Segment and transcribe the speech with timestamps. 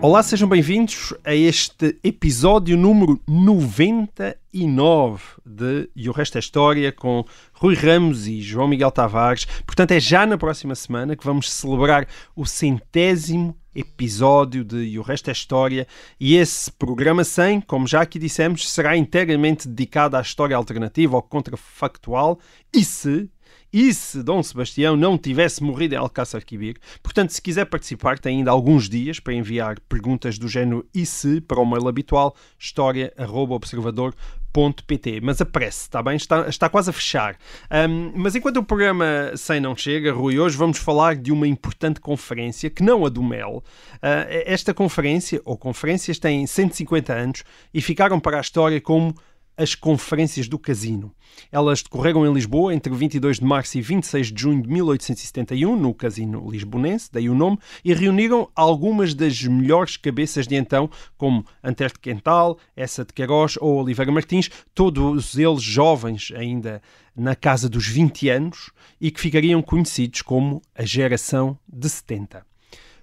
[0.00, 7.24] Olá, sejam bem-vindos a este episódio número 99 de E o Resto é História com
[7.52, 9.44] Rui Ramos e João Miguel Tavares.
[9.66, 15.02] Portanto, é já na próxima semana que vamos celebrar o centésimo episódio de E o
[15.02, 15.84] Resto é História
[16.20, 21.22] e esse programa 100, como já aqui dissemos, será inteiramente dedicado à história alternativa, ao
[21.22, 22.38] contrafactual
[22.72, 23.28] e se
[23.72, 26.76] e se Dom Sebastião não tivesse morrido em Alcácer Quibir.
[27.02, 31.38] Portanto, se quiser participar, tem ainda alguns dias para enviar perguntas do género e se
[31.40, 35.20] para o mail habitual história.observador.pt.
[35.22, 36.16] Mas apresse, está bem?
[36.16, 37.36] Está, está quase a fechar.
[37.70, 42.00] Ahm, mas enquanto o programa 100 não chega, Rui, hoje vamos falar de uma importante
[42.00, 43.62] conferência, que não a do MEL.
[44.00, 49.14] Ah, esta conferência, ou conferências, têm 150 anos e ficaram para a história como
[49.58, 51.12] as conferências do casino.
[51.50, 55.92] Elas decorreram em Lisboa entre 22 de março e 26 de junho de 1871, no
[55.92, 61.94] Casino Lisbonense, daí o nome, e reuniram algumas das melhores cabeças de então, como Antero
[61.94, 66.80] de Quental, Essa de Queiroz ou Oliveira Martins, todos eles jovens ainda
[67.16, 68.70] na casa dos 20 anos
[69.00, 72.46] e que ficariam conhecidos como a geração de 70.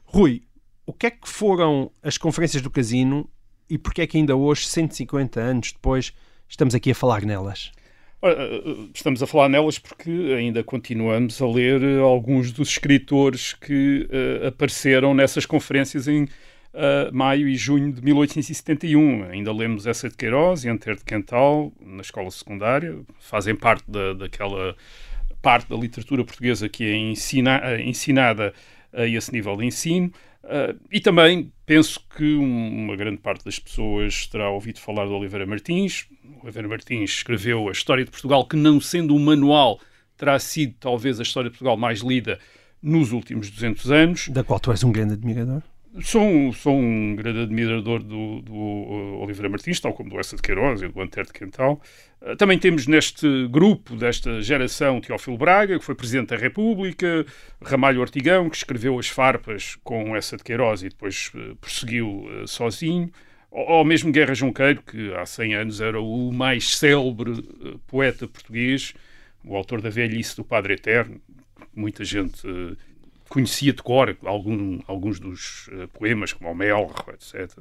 [0.06, 0.44] Rui,
[0.86, 3.30] o que é que foram as conferências do casino
[3.70, 6.14] e porquê é que ainda hoje, 150 anos depois,
[6.49, 7.71] estamos aqui a falar nelas?
[8.23, 14.07] Eh, Estamos a falar nelas porque ainda continuamos a ler eh, alguns dos escritores que
[14.09, 16.27] eh, apareceram nessas conferências em
[16.73, 19.25] eh, maio e junho de 1871.
[19.31, 24.13] Ainda lemos essa de Queiroz e Antero de Quental na escola secundária, fazem parte da,
[24.13, 24.75] daquela
[25.41, 28.52] parte da literatura portuguesa que é ensina- ensinada
[28.91, 30.11] a esse nível de ensino.
[30.45, 35.14] Uh, e também penso que um- uma grande parte das pessoas terá ouvido falar do
[35.14, 36.05] Oliveira Martins.
[36.43, 39.80] Oliveira Martins escreveu a História de Portugal, que não sendo um manual,
[40.15, 42.37] terá sido talvez a História de Portugal mais lida
[42.81, 44.30] nos últimos 200 anos.
[44.30, 45.64] Da qual tu és um grande admirador?
[46.02, 50.36] Sou, um- sou um grande admirador do, do, uh, Oliveira Martins, tal como do Essa
[50.36, 51.82] de Queiroz e do Antero de Quental.
[52.22, 57.26] Uh, também temos neste grupo, desta geração, Teófilo Braga, que foi Presidente da República,
[57.64, 63.10] Ramalho Ortigão, que escreveu as farpas com Essa de Queiroz e depois uh, prosseguiu sozinho.
[63.50, 67.42] Ou, mesmo Guerra Junqueiro, que há 100 anos era o mais célebre
[67.88, 68.94] poeta português,
[69.45, 71.22] o autor da Velhice do Padre Eterno.
[71.73, 72.45] Muita gente
[73.35, 77.59] conhecia de cor algum, alguns dos eh, poemas, como o Melro, etc.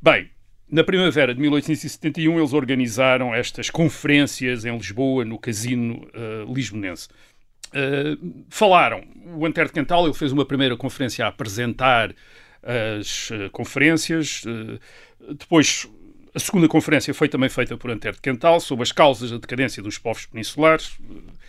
[0.00, 0.30] Bem,
[0.70, 7.08] na primavera de 1871 eles organizaram estas conferências em Lisboa, no Casino eh, Lisbonense.
[7.74, 8.16] Eh,
[8.48, 9.04] falaram,
[9.36, 12.14] o Antero de Quental ele fez uma primeira conferência a apresentar
[12.62, 14.78] as eh, conferências, eh,
[15.34, 15.86] depois
[16.34, 19.82] a segunda conferência foi também feita por Antero de Quental sobre as causas da decadência
[19.82, 20.98] dos povos peninsulares,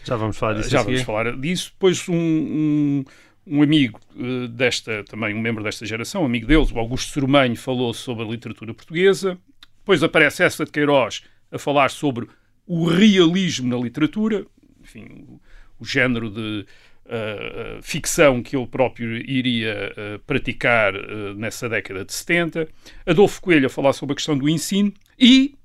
[0.03, 0.69] Já vamos falar disso.
[0.69, 0.93] já a seguir.
[0.93, 1.71] vamos falar disso.
[1.73, 3.05] Depois um, um,
[3.47, 7.55] um amigo eh, desta, também um membro desta geração, um amigo deles, o Augusto Sormanho,
[7.55, 9.37] falou sobre a literatura portuguesa.
[9.79, 12.27] Depois aparece essa de Queiroz a falar sobre
[12.67, 14.45] o realismo na literatura,
[14.81, 15.41] enfim, o,
[15.79, 16.65] o género de
[17.11, 22.67] eh, ficção que ele próprio iria eh, praticar eh, nessa década de 70.
[23.03, 25.55] Adolfo Coelho a falar sobre a questão do ensino e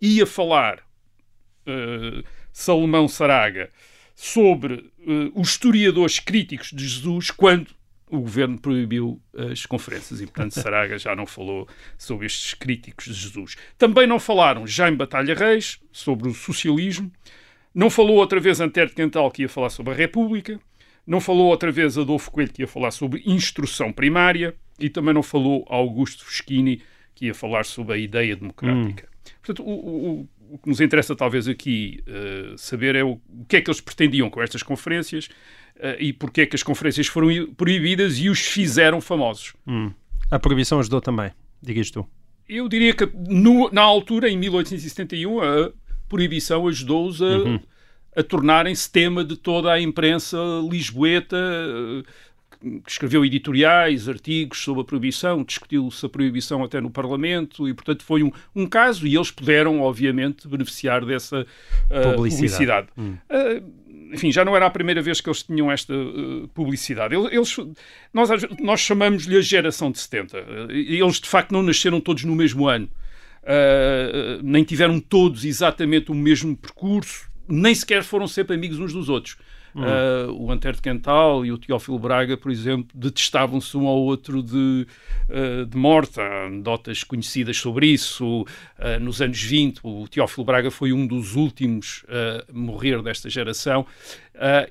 [0.00, 0.82] ia falar
[2.50, 3.70] Salomão Saraga
[4.14, 4.90] sobre
[5.34, 7.68] os historiadores críticos de Jesus quando
[8.10, 9.20] o governo proibiu
[9.52, 13.56] as conferências e, portanto, Saraga já não falou sobre estes críticos de Jesus.
[13.76, 17.12] Também não falaram Jaime Batalha Reis sobre o socialismo,
[17.74, 20.58] não falou outra vez Antero de Quental que ia falar sobre a República,
[21.08, 25.22] não falou outra vez Adolfo Coelho que ia falar sobre instrução primária e também não
[25.22, 26.82] falou Augusto Foschini
[27.14, 29.08] que ia falar sobre a ideia democrática.
[29.42, 29.72] Portanto, o,
[30.22, 33.68] o- o que nos interessa talvez aqui eh, saber é o, o que é que
[33.68, 35.28] eles pretendiam com estas conferências
[35.78, 39.52] eh, e porque é que as conferências foram proibidas e os fizeram famosos.
[40.30, 41.30] A proibição ajudou também,
[41.60, 42.06] digas tu.
[42.48, 45.70] Eu diria que no- na altura, em 1871, a
[46.08, 47.26] proibição ajudou-os a,
[48.18, 50.36] a tornarem-se tema de toda a imprensa
[50.68, 52.02] lisboeta, eh,
[52.84, 58.02] que escreveu editoriais, artigos sobre a proibição, discutiu-se a proibição até no Parlamento, e portanto
[58.02, 61.46] foi um, um caso, e eles puderam, obviamente, beneficiar dessa
[61.88, 62.88] eh, Publicidade.
[62.96, 63.20] publicidade.
[63.30, 63.62] Eh,
[64.12, 67.14] enfim, já não era a primeira vez que eles tinham esta eh, publicidade.
[67.14, 67.56] Eles,
[68.12, 68.28] nós,
[68.58, 70.36] nós chamamos-lhe a geração de 70.
[70.38, 72.88] Eh, Eles, de facto, não nasceram todos no mesmo ano.
[73.44, 79.08] uh, nem tiveram todos exatamente o mesmo percurso, nem sequer foram sempre amigos uns dos
[79.08, 79.36] outros.
[79.74, 84.42] Uh, o Antero de Quental e o Teófilo Braga, por exemplo, detestavam-se um ao outro
[84.42, 84.86] de,
[85.28, 86.20] uh, de morte.
[86.20, 88.42] Há anedotas conhecidas sobre isso.
[88.42, 93.86] Uh, nos anos 20, o Teófilo Braga foi um dos últimos a morrer desta geração.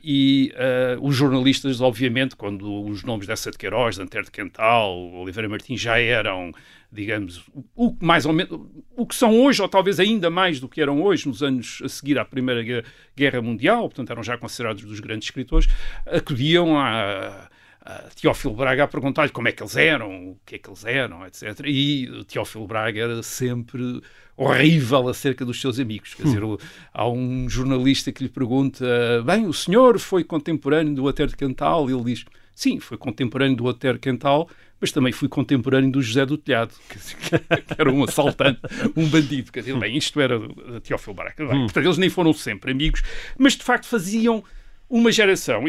[0.03, 0.53] e
[1.01, 5.79] os jornalistas, obviamente, quando os nomes dessa de Queiroz, de Antero de Quental, Oliveira Martins
[5.79, 6.51] já eram
[6.91, 7.43] digamos,
[7.75, 8.59] o, mais ou menos,
[8.95, 11.89] o que são hoje, ou talvez ainda mais do que eram hoje, nos anos a
[11.89, 12.83] seguir à Primeira
[13.15, 15.67] Guerra Mundial, portanto eram já considerados dos grandes escritores,
[16.05, 17.49] acudiam a,
[17.81, 20.85] a Teófilo Braga a perguntar-lhe como é que eles eram, o que é que eles
[20.85, 21.59] eram, etc.
[21.65, 24.01] E Teófilo Braga era sempre
[24.35, 26.13] horrível acerca dos seus amigos.
[26.13, 26.57] Quer dizer, hum.
[26.93, 28.85] há um jornalista que lhe pergunta:
[29.25, 31.89] bem, o senhor foi contemporâneo do Otero de Cantal?
[31.89, 34.49] E ele diz: sim, foi contemporâneo do Otero Cantal
[34.79, 38.61] mas também fui contemporâneo do José do Telhado, que era um assaltante,
[38.95, 39.51] um bandido.
[39.51, 40.39] Quer dizer, bem, isto era
[40.81, 41.43] Teófilo Baraca.
[41.43, 41.65] Hum.
[41.65, 43.01] Portanto, eles nem foram sempre amigos,
[43.37, 44.43] mas de facto faziam
[44.89, 45.63] uma geração.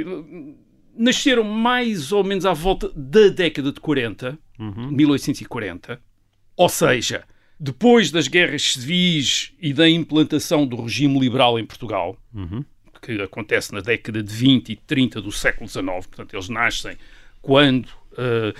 [0.96, 4.90] Nasceram mais ou menos à volta da década de 40, uhum.
[4.90, 6.00] 1840,
[6.56, 7.24] ou seja,
[7.58, 12.64] depois das guerras civis e da implantação do regime liberal em Portugal, uhum.
[13.00, 16.96] que acontece na década de 20 e 30 do século XIX, portanto, eles nascem
[17.40, 18.54] quando uh,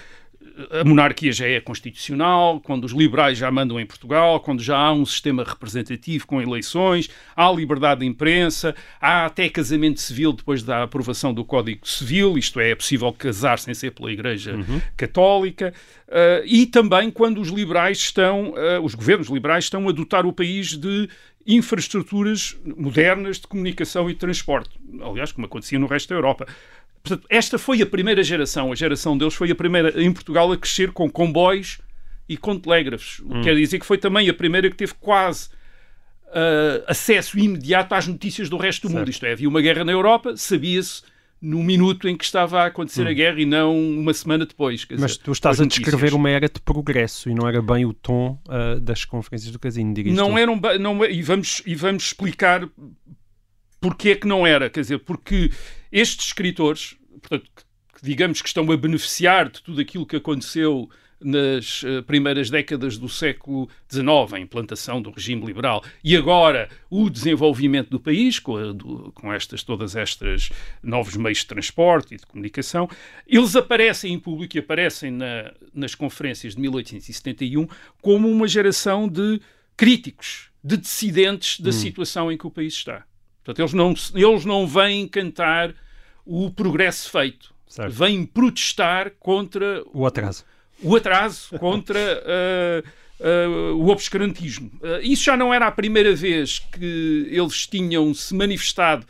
[0.70, 4.92] a monarquia já é constitucional, quando os liberais já mandam em Portugal, quando já há
[4.92, 10.82] um sistema representativo com eleições, há liberdade de imprensa, há até casamento civil depois da
[10.82, 14.80] aprovação do Código Civil, isto é, é possível casar sem ser pela Igreja uhum.
[14.96, 15.72] Católica,
[16.08, 20.32] uh, e também quando os liberais estão, uh, os governos liberais estão a dotar o
[20.32, 21.08] país de
[21.48, 24.68] infraestruturas modernas de comunicação e de transporte,
[25.00, 26.46] aliás, como acontecia no resto da Europa.
[27.08, 30.56] Portanto, esta foi a primeira geração, a geração deles foi a primeira em Portugal a
[30.56, 31.78] crescer com comboios
[32.28, 33.22] e com telégrafos.
[33.24, 33.40] Hum.
[33.42, 35.48] Quer dizer que foi também a primeira que teve quase
[36.26, 38.98] uh, acesso imediato às notícias do resto do certo.
[38.98, 39.10] mundo.
[39.10, 41.02] Isto é, havia uma guerra na Europa, sabia-se
[41.40, 43.10] no minuto em que estava a acontecer hum.
[43.10, 44.86] a guerra e não uma semana depois.
[44.98, 48.38] Mas tu estás a descrever uma era de progresso e não era bem o tom
[48.48, 52.68] uh, das conferências do Casino, diria Não eram, não, e, vamos, e vamos explicar
[53.80, 55.50] porque é que não era, quer dizer, porque
[55.92, 57.62] estes escritores, portanto, que,
[58.02, 60.88] digamos que estão a beneficiar de tudo aquilo que aconteceu
[61.20, 67.10] nas uh, primeiras décadas do século XIX, a implantação do regime liberal, e agora o
[67.10, 70.50] desenvolvimento do país, com, a, do, com estas, todas estas
[70.82, 72.88] novos meios de transporte e de comunicação,
[73.26, 77.66] eles aparecem em público e aparecem na, nas conferências de 1871
[78.00, 79.40] como uma geração de
[79.76, 81.72] críticos, de dissidentes da hum.
[81.72, 83.04] situação em que o país está.
[83.44, 85.74] Portanto, eles não, eles não vêm cantar
[86.28, 87.54] o progresso feito.
[87.66, 87.90] Certo.
[87.92, 90.44] Vêm protestar contra o atraso.
[90.82, 92.88] O atraso, contra uh,
[93.72, 94.70] uh, o obscurantismo.
[94.82, 99.06] Uh, isso já não era a primeira vez que eles tinham se manifestado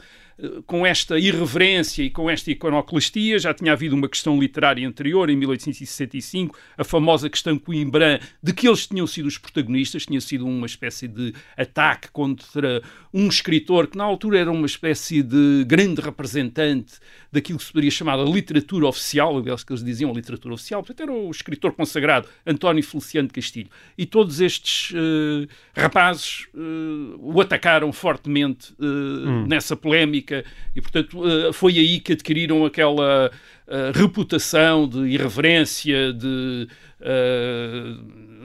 [0.66, 3.38] com esta irreverência e com esta iconoclastia.
[3.38, 8.68] Já tinha havido uma questão literária anterior, em 1865, a famosa questão Coimbra, de que
[8.68, 12.82] eles tinham sido os protagonistas, tinha sido uma espécie de ataque contra
[13.12, 16.94] um escritor que na altura era uma espécie de grande representante
[17.32, 20.82] daquilo que se poderia chamar a literatura oficial, aliás, que eles diziam a literatura oficial,
[20.82, 23.68] portanto era o escritor consagrado António Feliciano de Castilho.
[23.96, 29.46] E todos estes uh, rapazes uh, o atacaram fortemente uh, hum.
[29.46, 30.27] nessa polémica
[30.74, 31.18] e, portanto,
[31.52, 33.30] foi aí que adquiriram aquela
[33.94, 36.68] reputação de irreverência, de,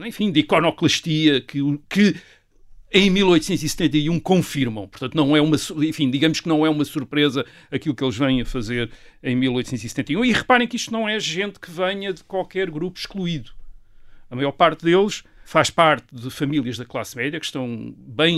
[0.06, 1.60] enfim, de iconoclastia que,
[1.90, 2.16] que
[2.94, 4.88] em 1871 confirmam.
[4.88, 8.42] Portanto, não é uma, enfim, digamos que não é uma surpresa aquilo que eles vêm
[8.42, 8.92] a fazer
[9.24, 10.24] em 1871.
[10.24, 13.52] E reparem que isto não é gente que venha de qualquer grupo excluído.
[14.30, 18.38] A maior parte deles faz parte de famílias da classe média que estão bem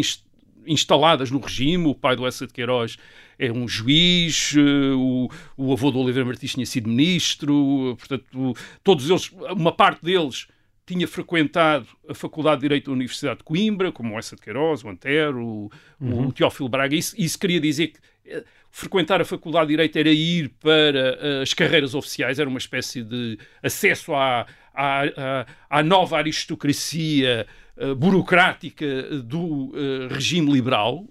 [0.68, 1.88] instaladas no regime.
[1.88, 2.98] O pai do Essa de Queiroz
[3.38, 9.10] é um juiz, eh, o, o avô do Oliveira Martins tinha sido ministro, portanto, todos
[9.10, 10.48] eles, uma parte deles
[10.86, 14.84] tinha frequentado a Faculdade de Direito da Universidade de Coimbra, como o Essa de Queiroz,
[14.84, 16.28] o Antero, o, uhum.
[16.28, 16.96] o Teófilo Braga.
[16.96, 21.42] Isso, isso queria dizer que eh, frequentar a Faculdade de Direito era ir para uh,
[21.42, 27.48] as carreiras oficiais, era uma espécie de acesso à, à, à, à nova aristocracia
[27.98, 31.06] burocrática do uh, regime liberal.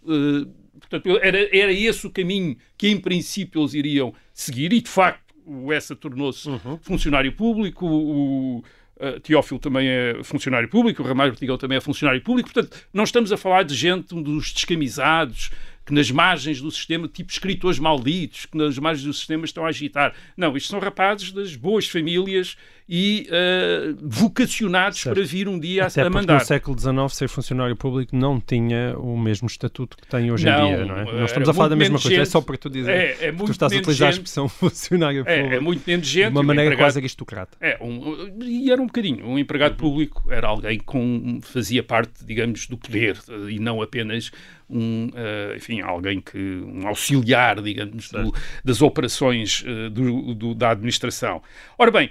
[0.81, 5.25] portanto, era, era esse o caminho que, em princípio, eles iriam seguir, e de facto
[5.47, 6.79] o Essa tornou-se uhum.
[6.81, 7.87] funcionário público.
[7.87, 12.81] O, Uh, Teófilo também é funcionário público, o Ramalho Ortigão também é funcionário público, portanto,
[12.93, 15.51] não estamos a falar de gente dos descamisados
[15.85, 19.69] que nas margens do sistema, tipo escritores malditos, que nas margens do sistema estão a
[19.69, 20.15] agitar.
[20.37, 22.57] Não, isto são rapazes das boas famílias
[22.89, 25.17] e uh, vocacionados certo.
[25.17, 26.35] para vir um dia Até a, a mandar.
[26.35, 30.67] no século XIX ser funcionário público não tinha o mesmo estatuto que tem hoje não,
[30.67, 31.05] em dia, não é?
[31.05, 33.29] Não estamos a falar da mesma coisa, é gente, é só para tu dizer é,
[33.29, 35.53] é tu estás a utilizar gente, a expressão funcionário público.
[35.53, 36.27] É, é muito menos gente.
[36.27, 37.57] De uma maneira empregado, quase aristocrata.
[37.61, 39.27] É, um, e era um bocadinho.
[39.27, 43.17] Um empregado público era alguém que fazia parte, digamos, do poder
[43.49, 44.31] e não apenas
[44.69, 50.71] um, uh, enfim, alguém que, um auxiliar, digamos, do, das operações uh, do, do, da
[50.71, 51.43] administração.
[51.79, 52.11] Ora bem,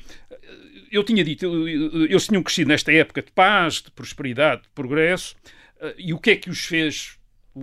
[0.93, 5.35] eu tinha dito, eles tinham crescido nesta época de paz, de prosperidade, de progresso,
[5.81, 7.17] uh, e o que é que os fez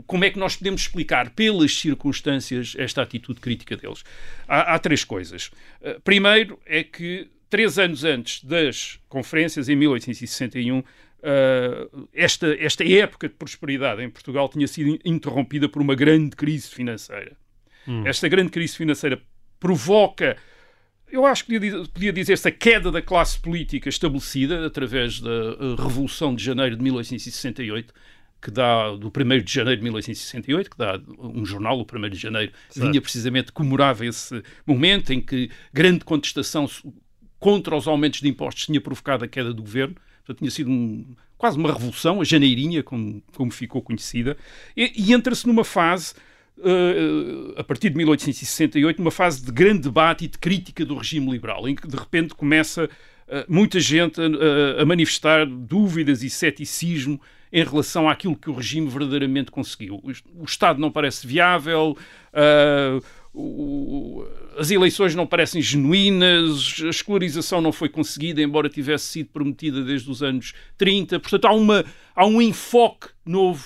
[0.06, 4.04] como é que nós podemos explicar, pelas circunstâncias, esta atitude crítica deles?
[4.46, 5.50] Há, há, três coisas.
[6.04, 10.84] Primeiro é que, três anos antes das conferências, em 1861,
[11.20, 16.70] Uh, esta, esta época de prosperidade em Portugal tinha sido interrompida por uma grande crise
[16.70, 17.36] financeira.
[17.86, 18.06] Hum.
[18.06, 19.20] Esta grande crise financeira
[19.58, 20.38] provoca,
[21.10, 21.58] eu acho que
[21.92, 26.82] podia, dizer-se, a queda da classe política estabelecida através da uh, Revolução de Janeiro de
[26.82, 27.92] 1868,
[28.40, 32.16] que dá do 1 de janeiro de 1868, que dá um jornal, o 1 de
[32.16, 32.88] janeiro, certo.
[32.88, 36.68] vinha precisamente comemorava esse momento em que grande contestação
[37.38, 39.96] contra os aumentos de impostos tinha provocado a queda do governo.
[40.18, 44.36] Portanto, tinha sido um, quase uma revolução, a janeirinha, como, como ficou conhecida,
[44.76, 46.14] e, e entra-se numa fase,
[47.56, 51.68] a partir de 1868, numa fase de grande debate e de crítica do regime liberal,
[51.68, 57.20] em que de repente começa uh, muita gente a, a, manifestar dúvidas e ceticismo
[57.52, 60.00] em relação àquilo que o regime verdadeiramente conseguiu.
[60.04, 61.96] O, Estado não parece viável,
[62.32, 63.02] uh,
[64.58, 70.10] as eleições não parecem genuínas, a escolarização não foi conseguida, embora tivesse sido prometida desde
[70.10, 71.18] os anos 30.
[71.20, 73.64] Portanto, há, uma, há um enfoque novo,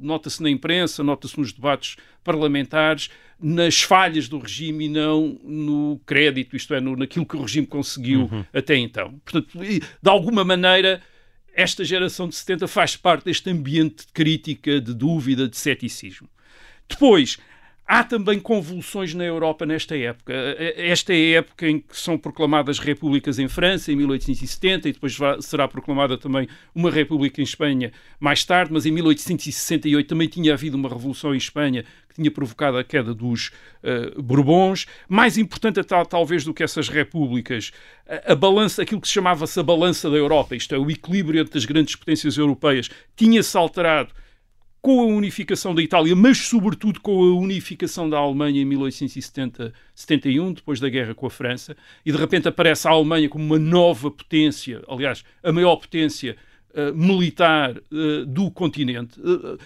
[0.00, 3.10] nota-se na imprensa, nota-se nos debates parlamentares,
[3.40, 7.66] nas falhas do regime e não no crédito, isto é, no, naquilo que o regime
[7.66, 8.44] conseguiu uhum.
[8.52, 9.20] até então.
[9.24, 11.02] Portanto, de alguma maneira,
[11.54, 16.28] esta geração de 70 faz parte deste ambiente de crítica, de dúvida, de ceticismo.
[16.88, 17.38] Depois,
[17.86, 20.32] Há também convulsões na Europa nesta época.
[20.76, 25.18] Esta é a época em que são proclamadas repúblicas em França, em 1870, e depois
[25.40, 30.78] será proclamada também uma república em Espanha mais tarde, mas em 1868 também tinha havido
[30.78, 33.48] uma revolução em Espanha que tinha provocado a queda dos
[33.82, 34.86] uh, Bourbons.
[35.06, 37.70] Mais importante tal, talvez do que essas repúblicas,
[38.08, 41.42] a, a balança, aquilo que se chamava-se a balança da Europa, isto é, o equilíbrio
[41.42, 44.10] entre as grandes potências europeias, tinha-se alterado
[44.84, 50.78] com a unificação da Itália, mas sobretudo com a unificação da Alemanha em 1870-71, depois
[50.78, 51.74] da guerra com a França,
[52.04, 56.36] e de repente aparece a Alemanha como uma nova potência, aliás, a maior potência
[56.74, 59.18] uh, militar uh, do continente.
[59.18, 59.58] Uh,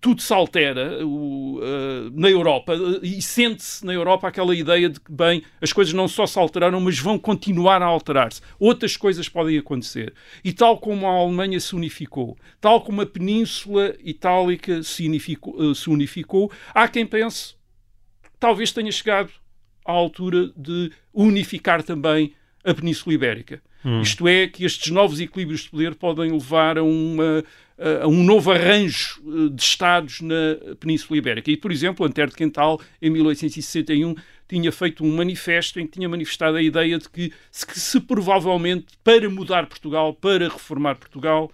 [0.00, 5.10] tudo se altera uh, na Europa uh, e sente-se na Europa aquela ideia de que,
[5.10, 8.40] bem, as coisas não só se alteraram, mas vão continuar a alterar-se.
[8.58, 10.14] Outras coisas podem acontecer.
[10.44, 15.74] E tal como a Alemanha se unificou, tal como a Península Itálica se unificou, uh,
[15.74, 17.58] se unificou há quem pense
[18.38, 19.30] talvez tenha chegado
[19.84, 23.62] à altura de unificar também a Península Ibérica.
[23.84, 24.00] Hum.
[24.00, 27.44] Isto é, que estes novos equilíbrios de poder podem levar a, uma,
[28.02, 31.50] a um novo arranjo eh, de Estados na Península Ibérica.
[31.50, 34.14] E, por exemplo, Antero de Quental, em 1861,
[34.48, 38.00] tinha feito um manifesto em que tinha manifestado a ideia de que se, que se
[38.00, 41.52] provavelmente, para mudar Portugal, para reformar Portugal,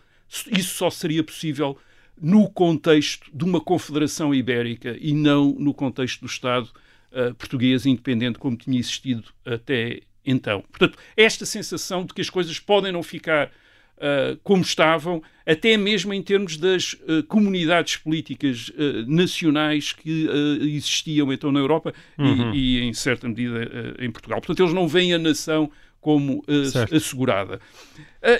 [0.51, 1.77] isso só seria possível
[2.21, 6.71] no contexto de uma confederação ibérica e não no contexto do Estado
[7.13, 10.63] uh, português independente como tinha existido até então.
[10.63, 13.51] Portanto, esta sensação de que as coisas podem não ficar
[13.99, 20.29] uh, como estavam, até mesmo em termos das uh, comunidades políticas uh, nacionais que
[20.63, 22.53] existiam então na Europa uhum.
[22.55, 24.41] e, e, em certa medida, em Portugal.
[24.41, 25.71] Portanto, eles não veem a nação
[26.01, 26.45] como
[26.93, 27.61] assegurada.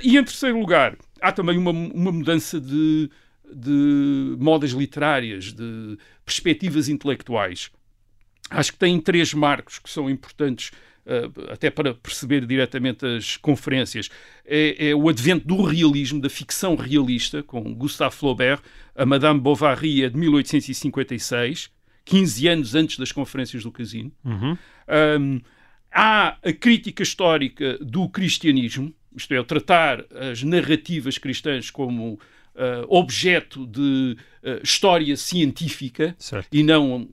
[0.03, 3.11] e, em terceiro lugar, há também uma, uma mudança de,
[3.51, 7.71] de modas literárias, de perspectivas intelectuais.
[8.51, 10.71] Acho que tem três marcos que são importantes
[11.51, 14.09] até para perceber diretamente as conferências,
[14.45, 18.61] é, é, o advento do realismo, da ficção realista, com Gustave Flaubert,
[18.95, 21.71] a Madame Bovary é de 1856,
[22.05, 24.13] 15 anos antes das conferências do Casino.
[24.25, 24.57] Uhum.
[25.21, 25.41] Um,
[25.93, 32.19] há a crítica histórica do cristianismo, isto é, tratar as narrativas cristãs como uh,
[32.89, 36.49] objeto de uh, história científica certo.
[36.53, 37.09] e não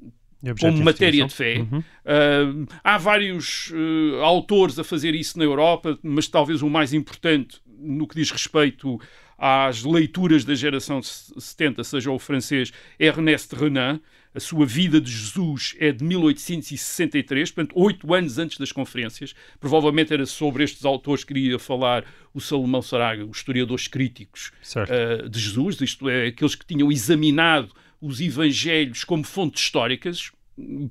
[0.60, 1.60] como matéria de fé.
[1.60, 1.80] Uhum.
[1.80, 7.60] Uh, há vários uh, autores a fazer isso na Europa, mas talvez o mais importante
[7.80, 9.00] no que diz respeito
[9.38, 14.00] às leituras da geração 70, seja o francês Ernest Renan,
[14.34, 19.34] a sua vida de Jesus é de 1863, portanto, oito anos antes das conferências.
[19.60, 25.28] Provavelmente era sobre estes autores que queria falar o Salomão Saraga, os historiadores críticos uh,
[25.28, 30.32] de Jesus, isto é, aqueles que tinham examinado os evangelhos como fontes históricas,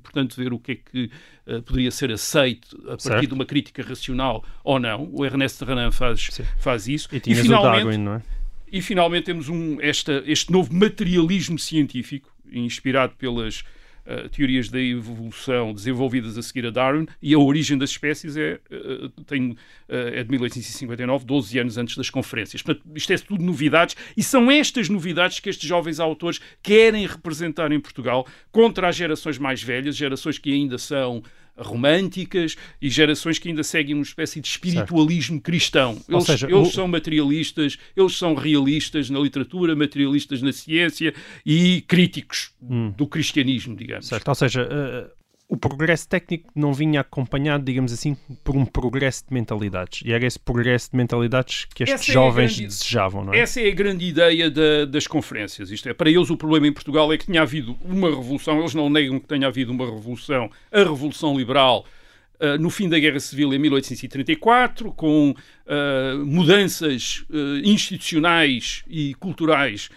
[0.01, 1.11] portanto, ver o que é que
[1.47, 3.27] uh, poderia ser aceito a partir certo.
[3.27, 5.09] de uma crítica racional ou não.
[5.11, 7.09] O Ernest Renan faz, faz isso.
[7.11, 8.21] E, e finalmente, Darwin, não é?
[8.71, 13.63] E finalmente temos um, esta, este novo materialismo científico, inspirado pelas
[14.05, 18.59] uh, teorias da evolução desenvolvidas a seguir a Darwin, e a origem das espécies é,
[18.71, 19.57] uh, tem, uh,
[19.89, 22.61] é de 1859, 12 anos antes das conferências.
[22.61, 27.71] Portanto, isto é tudo novidades, e são estas novidades que estes jovens autores querem representar
[27.71, 31.23] em Portugal contra as gerações mais velhas, gerações que ainda são
[31.61, 35.43] românticas e gerações que ainda seguem uma espécie de espiritualismo certo.
[35.43, 36.01] cristão.
[36.07, 36.71] Eles, seja, eles o...
[36.71, 41.13] são materialistas, eles são realistas na literatura, materialistas na ciência
[41.45, 42.91] e críticos hum.
[42.97, 44.07] do cristianismo, digamos.
[44.07, 45.20] Certo, ou seja, uh,
[45.51, 50.01] o progresso técnico não vinha acompanhado, digamos assim, por um progresso de mentalidades.
[50.05, 53.39] E era esse progresso de mentalidades que estes essa jovens é grande, desejavam, não é?
[53.39, 55.69] Essa é a grande ideia da, das conferências.
[55.69, 58.73] Isto é, para eles o problema em Portugal é que tinha havido uma revolução, eles
[58.73, 61.85] não negam que tenha havido uma revolução, a Revolução Liberal,
[62.43, 69.89] Uh, no fim da Guerra Civil em 1834, com uh, mudanças uh, institucionais e culturais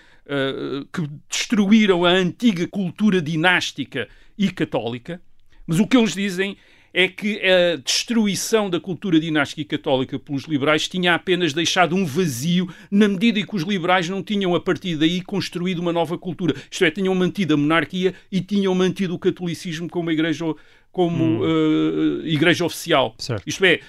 [0.91, 4.09] que destruíram a antiga cultura dinástica
[4.39, 5.21] e católica.
[5.67, 6.57] Mas o que eles dizem
[6.95, 12.07] é que a destruição da cultura dinástica e católica pelos liberais tinha apenas deixado um
[12.07, 16.17] vazio na medida em que os liberais não tinham a partir daí construído uma nova
[16.17, 16.55] cultura.
[16.71, 20.45] Isto é, tinham mantido a monarquia e tinham mantido o catolicismo como igreja,
[20.93, 22.21] como, hum.
[22.21, 23.17] uh, igreja oficial.
[23.19, 23.43] Certo.
[23.45, 23.81] Isto é,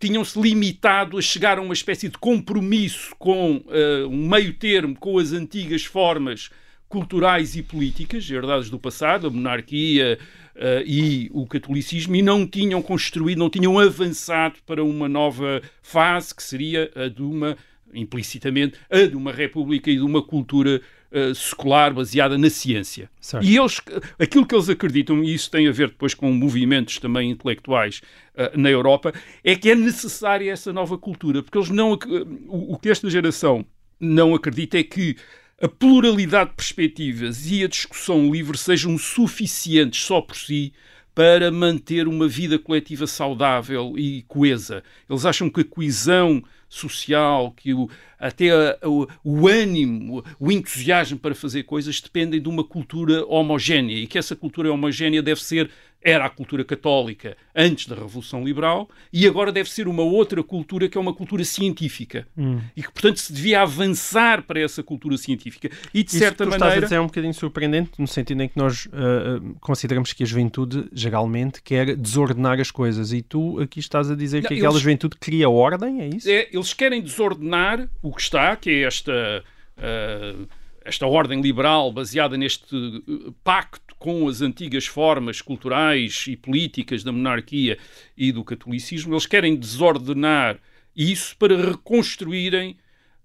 [0.00, 5.18] tinham-se limitado a chegar a uma espécie de compromisso com uh, um meio termo com
[5.18, 6.50] as antigas formas
[6.90, 10.18] culturais e políticas herdadas do passado, a monarquia
[10.56, 16.34] uh, e o catolicismo, e não tinham construído, não tinham avançado para uma nova fase
[16.34, 17.56] que seria a de uma,
[17.94, 20.82] implicitamente, a de uma república e de uma cultura
[21.12, 23.08] uh, secular baseada na ciência.
[23.20, 23.46] Certo.
[23.46, 23.80] E eles,
[24.18, 28.02] aquilo que eles acreditam, e isso tem a ver depois com movimentos também intelectuais
[28.34, 32.78] uh, na Europa, é que é necessária essa nova cultura, porque eles não, o, o
[32.80, 33.64] que esta geração
[34.00, 35.14] não acredita é que
[35.60, 40.72] a pluralidade de perspectivas e a discussão livre sejam suficientes só por si
[41.14, 44.82] para manter uma vida coletiva saudável e coesa.
[45.08, 51.34] Eles acham que a coesão social, que o, até o, o, ânimo, o entusiasmo para
[51.34, 55.70] fazer coisas dependem de uma cultura homogénea e que essa cultura homogénea deve ser
[56.02, 60.88] era a cultura católica antes da Revolução Liberal e agora deve ser uma outra cultura
[60.88, 62.58] que é uma cultura científica hum.
[62.74, 66.50] e que portanto se devia avançar para essa cultura científica e de Isso certa que
[66.50, 69.54] tu maneira estás a dizer é um bocadinho surpreendente no sentido em que nós uh,
[69.60, 74.42] consideramos que a juventude geralmente quer desordenar as coisas e tu aqui estás a dizer
[74.42, 74.82] Não, que aquela eles...
[74.82, 76.28] juventude cria ordem, é isso?
[76.28, 79.44] É, eles querem desordenar o que está, que é esta
[79.78, 80.48] uh,
[80.84, 87.12] esta ordem liberal baseada neste uh, pacto com as antigas formas culturais e políticas da
[87.12, 87.78] monarquia
[88.16, 90.58] e do catolicismo, eles querem desordenar
[90.96, 92.76] isso para reconstruírem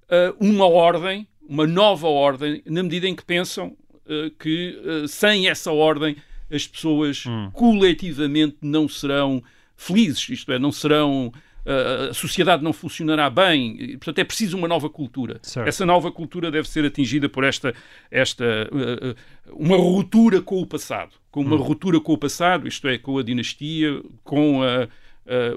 [0.04, 3.70] uh, uma ordem, uma nova ordem, na medida em que pensam
[4.06, 6.18] uh, que sem essa ordem
[6.52, 7.50] as pessoas hum.
[7.54, 9.42] coletivamente não serão
[9.76, 11.34] felizes, isto é, não serão
[11.66, 13.98] a sociedade não funcionará bem.
[13.98, 15.40] Portanto, é preciso uma nova cultura.
[15.42, 15.68] Certo.
[15.68, 17.74] Essa nova cultura deve ser atingida por esta,
[18.12, 19.16] esta uh,
[19.52, 21.14] uma ruptura com o passado.
[21.32, 21.62] Com uma hum.
[21.62, 24.88] ruptura com o passado, isto é, com a dinastia, com a, a,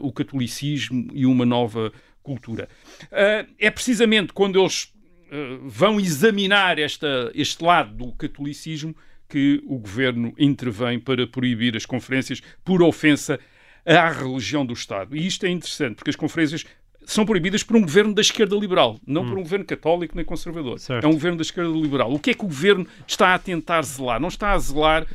[0.01, 1.93] o catolicismo e uma nova
[2.23, 2.69] cultura.
[3.05, 8.97] Uh, é precisamente quando eles uh, vão examinar esta, este lado do catolicismo
[9.29, 13.39] que o governo intervém para proibir as conferências por ofensa
[13.85, 15.17] à religião do Estado.
[15.17, 16.65] E isto é interessante, porque as conferências
[17.05, 19.29] são proibidas por um governo da esquerda liberal, não hum.
[19.29, 20.79] por um governo católico nem conservador.
[20.79, 21.05] Certo.
[21.05, 22.13] É um governo da esquerda liberal.
[22.13, 24.21] O que é que o governo está a tentar zelar?
[24.21, 25.07] Não está a zelar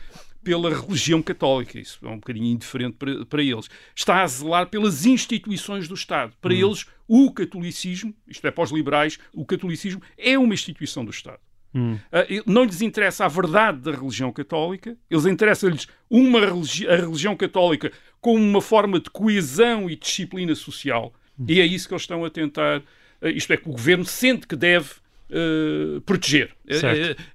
[0.44, 3.70] pela religião católica, isso é um bocadinho indiferente para, para eles.
[3.96, 6.34] Está a zelar pelas instituições do Estado.
[6.42, 6.68] Para hum.
[6.68, 11.40] eles, o catolicismo, isto é, para os liberais, o catolicismo é uma instituição do Estado.
[11.76, 11.96] Hum.
[11.96, 17.36] Uh, não lhes interessa a verdade da religião católica, eles interessa-lhes uma religi a religião
[17.36, 21.14] católica como uma forma de coesão e disciplina social.
[21.40, 21.46] Hum.
[21.48, 24.46] E é isso que eles estão a tentar, uh, isto é, que o governo sente
[24.46, 24.90] que deve
[25.30, 26.56] uh, proteger.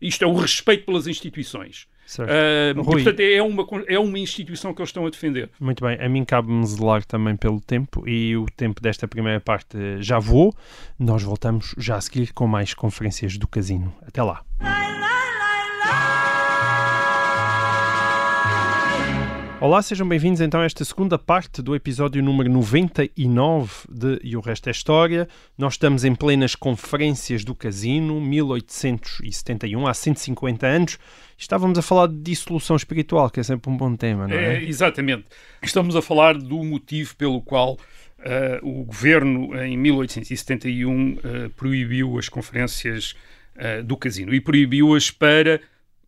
[0.01, 1.88] isto é o respeito pelas instituições.
[2.09, 2.31] Certo.
[2.31, 3.03] Uh, Rui.
[3.03, 5.51] e, portanto, é uma, é uma instituição que eles estão a defender.
[5.61, 9.77] Muito bem, a mim cabe-me zelar também pelo tempo e o tempo desta primeira parte
[10.01, 10.55] já voou.
[10.99, 13.94] Nós voltamos já a seguir com mais conferências do Casino.
[14.07, 14.42] Até lá.
[19.61, 24.40] Olá, sejam bem-vindos então a esta segunda parte do episódio número 99 de E o
[24.40, 25.29] Resto é História.
[25.59, 30.99] Nós estamos em plenas conferências do Casino, 1871, há 150 anos.
[31.37, 34.59] Estávamos a falar de dissolução espiritual, que é sempre um bom tema, não é?
[34.59, 35.25] É, exatamente.
[35.61, 37.79] Estamos a falar do motivo pelo qual uh,
[38.62, 43.16] o governo, em 1871, uh, proibiu as conferências
[43.57, 45.61] uh, do casino e proibiu-as para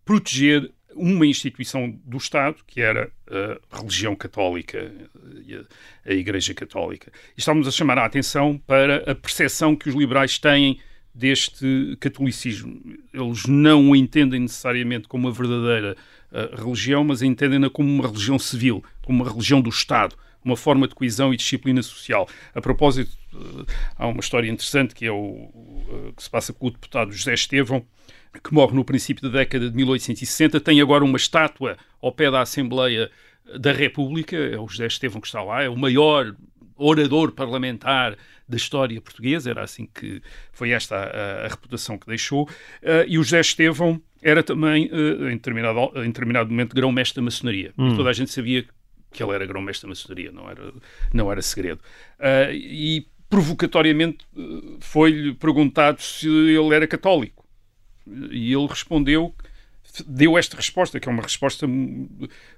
[0.04, 3.10] proteger uma instituição do Estado, que era
[3.70, 4.92] a religião católica,
[6.04, 7.12] a, Igreja Católica.
[7.36, 10.80] E estávamos a chamar a atenção para a percepção que os liberais têm
[11.14, 12.80] deste catolicismo.
[13.12, 15.96] Eles não o entendem necessariamente como uma verdadeira
[16.30, 20.88] uh, religião, mas entendem-na como uma religião civil, como uma religião do Estado, uma forma
[20.88, 22.28] de coesão e disciplina social.
[22.54, 26.68] A propósito, uh, há uma história interessante que é o uh, que se passa com
[26.68, 27.84] o deputado José Estevão,
[28.42, 32.40] que morre no princípio da década de 1860, tem agora uma estátua ao pé da
[32.40, 33.10] Assembleia
[33.58, 36.34] da República, é o José Estevão que está lá, é o maior
[36.76, 38.16] orador parlamentar
[38.48, 43.18] da história portuguesa, era assim que foi esta a, a reputação que deixou, uh, e
[43.18, 47.72] o José Estevão era também, uh, em, determinado, em determinado momento, grão-mestre da maçonaria.
[47.78, 47.92] Hum.
[47.92, 48.64] E toda a gente sabia
[49.12, 50.72] que ele era grão-mestre da maçonaria, não era,
[51.12, 51.80] não era segredo.
[52.18, 54.26] Uh, e provocatoriamente
[54.80, 57.46] foi-lhe perguntado se ele era católico.
[58.30, 59.34] E ele respondeu,
[60.06, 61.66] deu esta resposta, que é uma resposta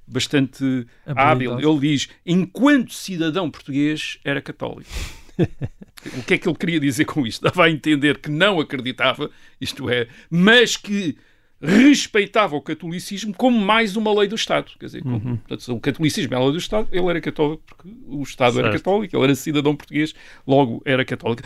[0.06, 1.58] bastante hábil.
[1.58, 4.90] Ele diz: enquanto cidadão português, era católico.
[5.38, 7.42] o que é que ele queria dizer com isto?
[7.42, 11.16] Dava a entender que não acreditava, isto é, mas que
[11.62, 14.72] respeitava o catolicismo como mais uma lei do Estado.
[14.80, 15.36] Quer dizer, como, uhum.
[15.36, 18.66] portanto, o catolicismo é a lei do Estado, ele era católico porque o Estado certo.
[18.66, 20.12] era católico, ele era cidadão português,
[20.44, 21.42] logo era católico.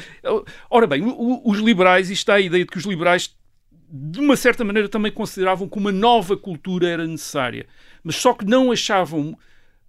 [0.71, 3.37] Ora bem, os liberais, isto dá a ideia de que os liberais
[3.89, 7.67] de uma certa maneira também consideravam que uma nova cultura era necessária,
[8.03, 9.39] mas só que não achavam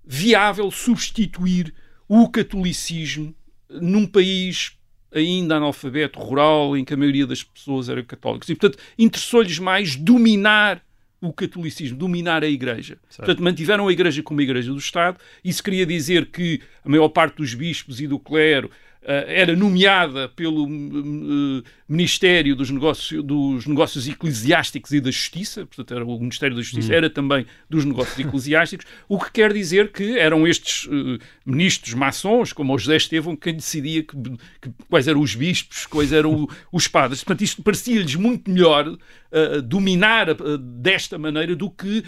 [0.05, 1.73] viável substituir
[2.07, 3.35] o catolicismo
[3.69, 4.77] num país
[5.13, 8.47] ainda analfabeto, rural, em que a maioria das pessoas era católicas.
[8.49, 10.81] E, portanto, interessou-lhes mais dominar
[11.19, 12.97] o catolicismo, dominar a Igreja.
[13.09, 13.25] Certo.
[13.25, 15.19] Portanto, mantiveram a Igreja como a Igreja do Estado.
[15.43, 18.69] Isso queria dizer que a maior parte dos bispos e do clero
[19.01, 26.05] era nomeada pelo uh, Ministério dos Negócios, dos Negócios Eclesiásticos e da Justiça, portanto, era
[26.05, 26.95] o Ministério da Justiça, hum.
[26.95, 32.51] era também dos Negócios Eclesiásticos, o que quer dizer que eram estes uh, ministros maçons,
[32.51, 34.15] como o José Estevão, quem decidia que,
[34.61, 37.23] que, quais eram os bispos, quais eram o, os padres.
[37.23, 40.27] Portanto, isto parecia-lhes muito melhor uh, dominar
[40.59, 42.03] desta maneira do que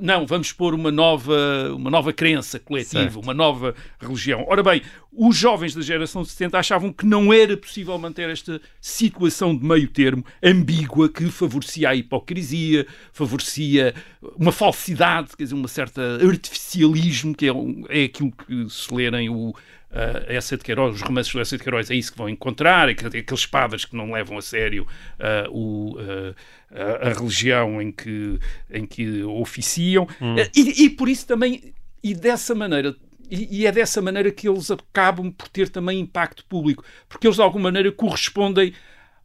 [0.00, 3.20] não, vamos pôr uma nova, uma nova crença coletiva, certo.
[3.20, 4.44] uma nova religião.
[4.48, 8.60] Ora bem, os jovens da geração de 70 achavam que não era possível manter esta
[8.80, 13.94] situação de meio termo ambígua que favorecia a hipocrisia, favorecia
[14.36, 17.52] uma falsidade, quer dizer, uma certa artificialismo, que é,
[17.88, 19.54] é aquilo que se lerem o,
[19.92, 22.88] uh, essa de Queiroz, os romances do Essa de Queiroz é isso que vão encontrar,
[22.88, 24.86] aqueles padres que não levam a sério
[25.18, 26.34] uh, o, uh,
[26.70, 28.38] a, a, religião em que,
[28.70, 30.36] em que oficiam, hum.
[30.56, 32.96] e, e por isso também, e dessa maneira
[33.32, 37.42] e, é dessa maneira que eles acabam por ter também impacto público, porque eles de
[37.42, 38.74] alguma maneira correspondem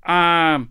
[0.02, 0.62] à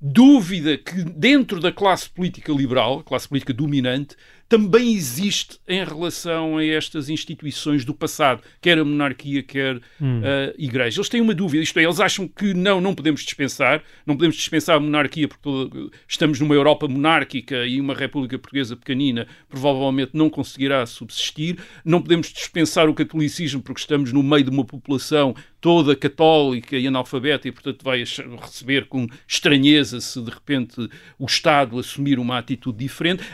[0.00, 4.16] dúvida que dentro da classe política liberal, classe política dominante,
[4.48, 10.22] também existe em relação a estas instituições do passado, quer a monarquia, quer hum.
[10.22, 10.98] a igreja.
[10.98, 14.36] Eles têm uma dúvida, isto é, eles acham que não, não podemos dispensar, não podemos
[14.36, 20.30] dispensar a monarquia porque estamos numa Europa monárquica e uma República Portuguesa pequenina provavelmente não
[20.30, 25.96] conseguirá subsistir, não podemos dispensar o catolicismo porque estamos no meio de uma população toda
[25.96, 28.04] católica e analfabeta e, portanto, vai
[28.40, 33.24] receber com estranheza se de repente o Estado assumir uma atitude diferente,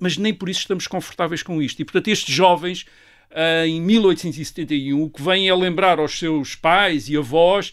[0.00, 1.80] mas nem por isso estamos confortáveis com isto.
[1.80, 2.86] E, portanto, estes jovens,
[3.30, 7.72] eh, em 1871, que vêm a lembrar aos seus pais e avós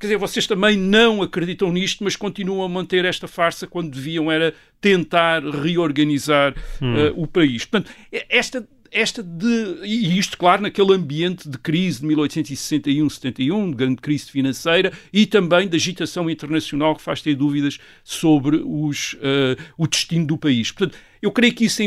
[0.00, 4.32] quer dizer, vocês também não acreditam nisto, mas continuam a manter esta farsa quando deviam
[4.32, 6.94] era tentar reorganizar hum.
[6.94, 7.66] uh, o país.
[7.66, 7.94] Portanto,
[8.30, 9.80] esta esta de.
[9.84, 15.68] E isto, claro, naquele ambiente de crise de 1861-71, de grande crise financeira e também
[15.68, 20.72] de agitação internacional que faz ter dúvidas sobre os, uh, o destino do país.
[20.72, 21.82] Portanto, eu creio que isso,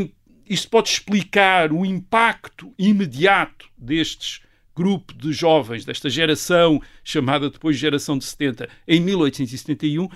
[0.50, 4.42] isso pode explicar o impacto imediato destes
[4.76, 10.10] grupo de jovens, desta geração chamada depois geração de 70, em 1871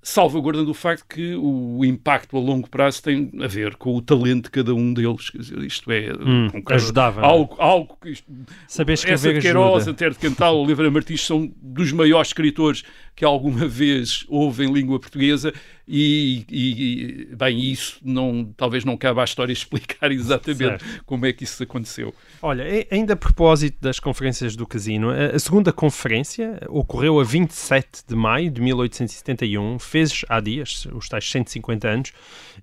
[0.00, 4.44] salvaguardando o facto que o impacto a longo prazo tem a ver com o talento
[4.44, 5.30] de cada um deles.
[5.34, 7.24] Dizer, isto é Hum, um ajudava, é?
[7.24, 8.30] algo, algo que isto-
[8.68, 9.90] Saber essa escrever de Queiroz, ajuda.
[9.90, 14.98] Antero de Cantal, Oliveira Martins são dos maiores escritores que alguma vez houve em língua
[15.00, 15.52] portuguesa
[15.88, 21.44] e, e- bem, isso não, talvez não cabe à história explicar exatamente como é que
[21.44, 22.14] isso aconteceu.
[22.42, 28.02] Olha, ainda a propósito das conferências do Casino, a a segunda conferência ocorreu a 27
[28.08, 32.12] de maio de 1871, fez há dias, os tais 150 anos,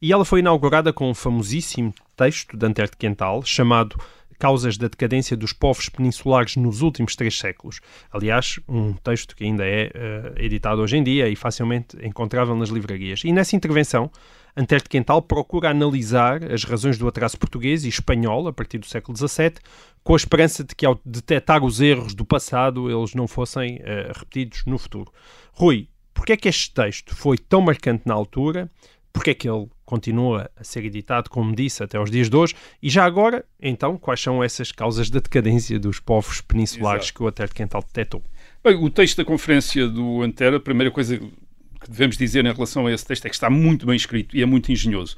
[0.02, 3.98] e ela foi inaugurada com um famosíssimo texto de Antero de Quental, chamado
[4.38, 7.80] Causas da Decadência dos Povos Peninsulares nos Últimos Três Séculos.
[8.12, 12.70] Aliás, um texto que ainda é eh, editado hoje em dia e facilmente encontrável nas
[12.70, 13.22] livrarias.
[13.24, 14.12] E nessa intervenção,
[14.58, 18.86] Antero de Quental procura analisar as razões do atraso português e espanhol a partir do
[18.86, 19.56] século XVII,
[20.04, 24.12] com a esperança de que, ao detectar os erros do passado, eles não fossem eh,
[24.16, 25.12] repetidos no futuro.
[25.52, 28.72] Rui, porquê é que este texto foi tão marcante na altura?
[29.16, 32.54] Porquê é que ele continua a ser editado, como disse, até aos dias de hoje?
[32.84, 37.18] E já agora, então, quais são essas causas da decadência dos povos peninsulares Exato.
[37.18, 38.22] que o Antero de Quental detectou?
[38.62, 42.88] Bem, o texto da conferência do Antero, a primeira coisa que devemos dizer em relação
[42.88, 45.16] a esse texto é que está muito bem escrito e é muito engenhoso.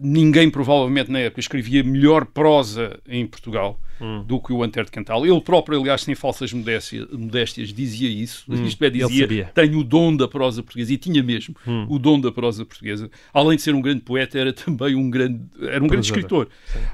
[0.00, 3.80] Ninguém, provavelmente, na época, escrevia melhor prosa em Portugal
[4.26, 5.24] do que o Antero de Cantal.
[5.24, 8.44] Ele próprio, aliás, sem falsas modéstia- modéstias, dizia isso.
[8.66, 11.54] Isto é, dizia, tenho o dom da prosa portuguesa, e tinha mesmo
[11.88, 13.08] o dom da prosa portuguesa.
[13.32, 16.48] Além de ser um grande poeta, era também um grande, era um grande escritor.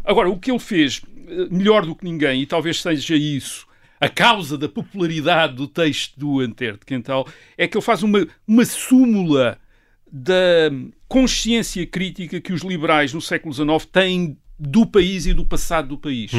[0.04, 3.66] Agora, o que ele fez, eh, melhor do que ninguém, e talvez seja isso
[4.00, 8.26] a causa da popularidade do texto do Antero de Quental, é que ele faz uma,
[8.46, 9.58] uma súmula
[10.10, 10.70] da
[11.06, 15.98] consciência crítica que os liberais no século XIX têm do país e do passado do
[15.98, 16.32] país.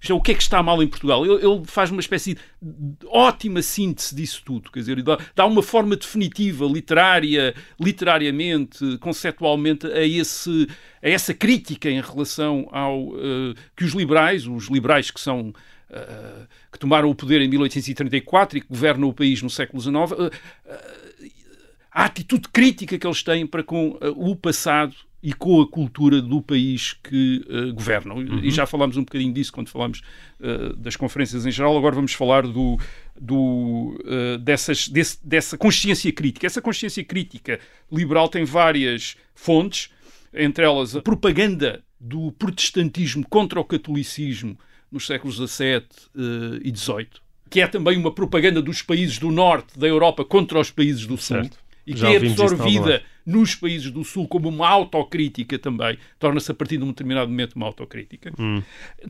[0.00, 1.24] Isto é, o que é que está mal em Portugal?
[1.24, 5.62] Ele, ele faz uma espécie de ótima síntese disso tudo, quer dizer, dá, dá uma
[5.62, 10.68] forma definitiva, literária, literariamente, conceptualmente, a, esse,
[11.02, 15.52] a essa crítica em relação ao eh, que os liberais, os liberais que são
[15.88, 19.94] eh, que tomaram o poder em 1834 e que governam o país no século XIX,
[20.66, 20.74] eh,
[21.98, 26.20] a atitude crítica que eles têm para com eh, o passado e com a cultura
[26.20, 28.22] do país que eh, governam.
[28.44, 30.02] E já falámos um bocadinho disso quando falámos
[30.40, 32.78] eh, das conferências em geral, agora vamos falar do,
[33.18, 36.46] do, eh, dessas, desse- dessa consciência crítica.
[36.46, 37.58] Essa consciência crítica
[37.90, 39.88] liberal tem várias fontes,
[40.34, 44.58] entre elas a propaganda do protestantismo contra o catolicismo
[44.92, 45.82] nos séculos XVII
[46.62, 47.08] e XVIII,
[47.48, 51.16] que é também uma propaganda dos países do norte da Europa contra os países do
[51.16, 51.38] sul.
[51.38, 51.65] Certo.
[51.86, 55.98] E que Já é em algum absorvida nos países do Sul como uma autocrítica também,
[56.18, 58.32] torna-se a partir de um determinado momento uma autocrítica.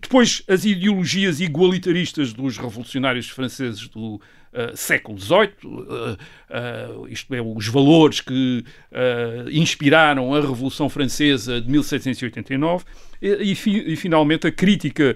[0.00, 4.20] Depois, as ideologias igualitaristas dos revolucionários franceses do
[4.52, 6.16] eh, século XVIII, eh,
[6.50, 12.84] eh, isto é, os valores que eh, inspiraram a Revolução Francesa de 1789,
[13.20, 15.14] e, e fi- e, finalmente a crítica,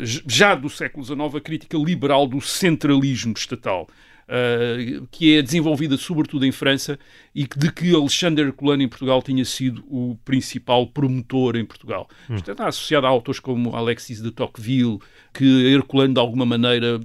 [0.00, 3.86] j- já do século XIX, a crítica liberal do centralismo estatal.
[4.26, 6.98] Uh, que é desenvolvida sobretudo em França
[7.32, 12.08] e de que Alexandre Herculano em Portugal tinha sido o principal promotor em Portugal.
[12.28, 14.98] Isto está associado a autores como Alexis de Tocqueville,
[15.32, 16.98] que Herculano de alguma maneira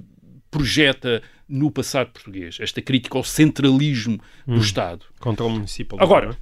[0.50, 5.04] projeta no passado português, esta crítica ao centralismo do Estado.
[5.20, 6.00] Controle municipal.
[6.00, 6.36] Agora,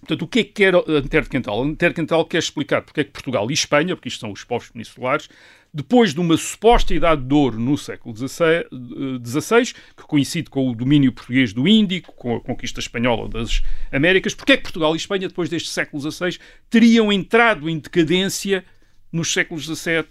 [0.00, 1.62] portanto, o que é que quer Antero de Quental?
[1.62, 4.44] Antero de Quental quer explicar porque é que Portugal e Espanha, porque isto são os
[4.44, 5.28] povos peninsulares,
[5.72, 11.12] depois de uma suposta idade de ouro no século XVI, que coincide com o domínio
[11.12, 15.28] português do Índico, com a conquista espanhola das Américas, porque é que Portugal e Espanha,
[15.28, 16.38] depois deste século XVI,
[16.70, 18.64] teriam entrado em decadência
[19.12, 20.04] nos séculos XVII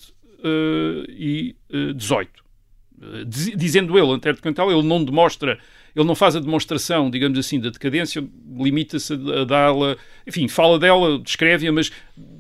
[0.44, 1.56] eh, e
[2.00, 2.28] XVIII?
[3.02, 5.60] Eh, diz- dizendo ele, Antero de Quental, ele não demonstra,
[5.96, 8.24] ele não faz a demonstração, digamos assim, da decadência,
[8.58, 11.92] limita-se a dá-la, enfim, fala dela, descreve-a, mas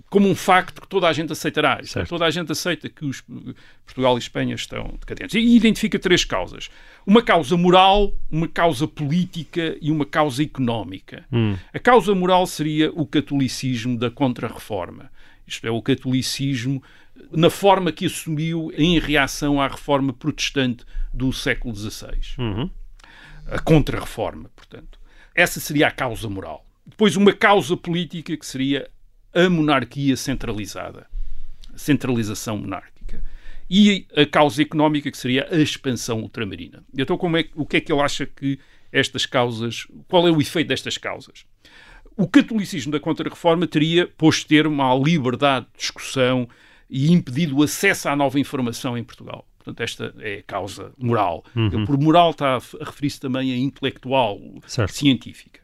[0.10, 1.80] como um facto que toda a gente aceitará.
[1.82, 2.10] É, Certo.
[2.10, 3.24] Toda a gente aceita que os,
[3.86, 5.36] Portugal e Espanha estão decadentes.
[5.36, 6.70] E identifica três causas.
[7.06, 11.26] Uma causa moral, uma causa política e uma causa económica.
[11.74, 15.12] A causa moral seria o catolicismo da Contra-Reforma.
[15.46, 16.82] Isto é, o catolicismo
[17.32, 22.17] na forma que assumiu em reação à reforma protestante do século XVI.
[23.48, 25.00] A Contra-Reforma, portanto.
[25.36, 26.65] Essa seria a causa moral.
[26.86, 28.89] Depois, uma causa política que seria
[29.34, 31.08] a monarquia centralizada.
[31.74, 33.24] A centralização monárquica.
[33.70, 36.84] E a causa económica que seria a expansão ultramarina.
[36.98, 38.60] Então, como é, o que é que ele acha que
[38.92, 39.88] estas causas...
[40.08, 41.46] Qual é o efeito destas causas?
[42.16, 46.48] O catolicismo da Contra-Reforma teria posto termo à liberdade de discussão
[46.90, 49.46] e impedido o acesso à nova informação em Portugal.
[49.58, 51.44] Portanto, esta é a causa moral.
[51.54, 54.94] Ele, por moral, está a referir-se também a intelectual, Certo.
[54.94, 55.60] científica.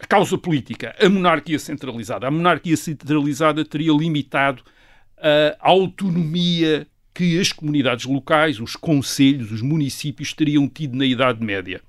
[0.00, 2.26] A causa política, a monarquia centralizada.
[2.26, 4.62] A monarquia centralizada teria limitado
[5.60, 11.80] a autonomia que as comunidades locais, os conselhos, os municípios teriam tido na Idade Média.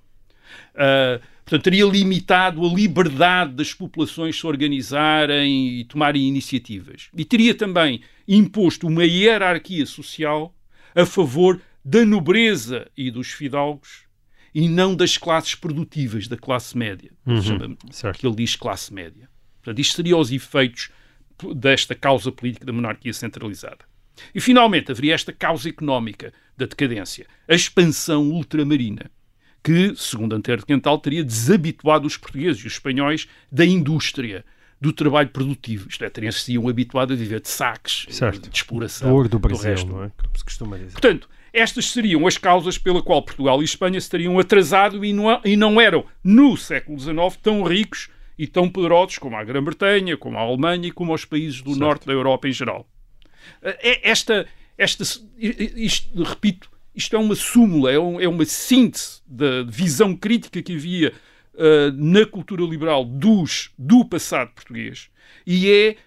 [0.74, 7.10] Uh, portanto, teria limitado a liberdade das populações se organizarem e tomarem iniciativas.
[7.16, 10.52] E teria também imposto uma hierarquia social
[10.96, 14.09] a favor da nobreza e dos fidalgos
[14.54, 17.12] e não das classes produtivas, da classe média.
[17.26, 19.30] Uhum, Chama, que ele diz classe média.
[19.62, 20.90] Portanto, isto seria os efeitos
[21.56, 23.80] desta causa política da monarquia centralizada.
[24.36, 29.10] E, finalmente, haveria esta causa económica da decadência, a expansão ultramarina,
[29.64, 34.44] que, segundo Antero de Quental, teria desabituado os portugueses e os espanhóis da indústria,
[34.82, 35.90] do trabalho produtivo.
[35.90, 38.50] Isto é, teriam se habituado a viver de saques, Certo.
[38.50, 39.10] de exploração.
[39.10, 39.88] Do ouro do Brasil, resto.
[39.88, 40.12] não é?
[40.18, 40.92] Como se costuma dizer.
[40.94, 45.42] Portanto, estas seriam as causas pela qual Portugal e Espanha se teriam atrasado e não,
[45.44, 50.38] e não eram, no século XIX, tão ricos e tão poderosos como a Grã-Bretanha, como
[50.38, 51.80] a Alemanha e como os países do Certo.
[51.80, 52.88] norte da Europa em geral.
[53.62, 55.04] É- Esta, esta,
[55.38, 60.76] isto, repito, isto é uma súmula, é, um- é uma síntese da visão crítica que
[60.76, 61.14] havia
[61.58, 65.10] ah, na cultura liberal dos, do passado português
[65.46, 65.98] e é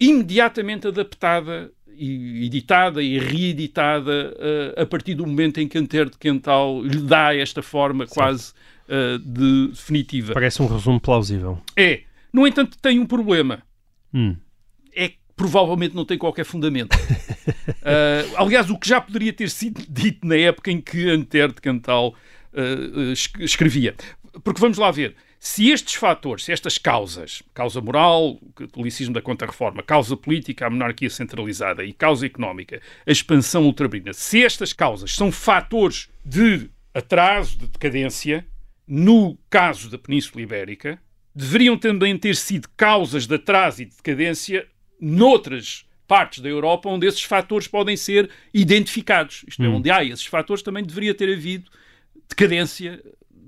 [0.00, 4.34] imediatamente adaptada e editada e reeditada
[4.76, 8.52] ah, a partir do momento em que Antero de Quental lhe dá esta forma quase
[8.88, 10.32] ah, de definitiva.
[10.34, 11.60] Parece um resumo plausível.
[11.76, 12.02] É,
[12.32, 13.62] no entanto, tem um problema
[14.12, 14.36] Hum.
[14.94, 16.96] é que provavelmente não tem qualquer fundamento.
[17.84, 21.60] Ah, aliás, o que já poderia ter sido dito na época em que Antero de
[23.12, 23.94] es- escrevia.
[24.44, 25.14] Porque vamos lá ver,
[25.46, 30.70] se estes fatores, se estas causas, causa moral, o catolicismo da contra-reforma, causa política, a
[30.70, 37.58] monarquia centralizada e causa económica, a expansão ultramarina, se estas causas são fatores de atraso,
[37.58, 38.46] de decadência,
[38.88, 40.98] no caso da Península Ibérica,
[41.34, 44.66] deveriam também ter sido causas de atraso e de decadência
[44.98, 49.44] noutras partes da Europa onde esses fatores podem ser identificados.
[49.46, 51.70] Isto é, onde há esses fatores também deveria ter havido
[52.30, 53.04] decadência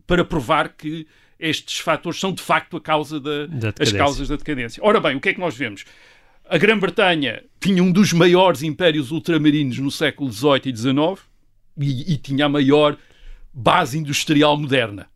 [0.07, 1.07] para provar que
[1.39, 4.83] estes fatores são de facto a causa da, Da as causas da decadência.
[4.83, 5.85] Ora bem, o que é que nós vemos?
[6.49, 10.97] A Grã-Bretanha tinha um dos maiores impérios ultramarinos no século XVIII e XIX
[11.79, 12.97] e, e tinha a maior
[13.53, 15.09] base industrial moderna.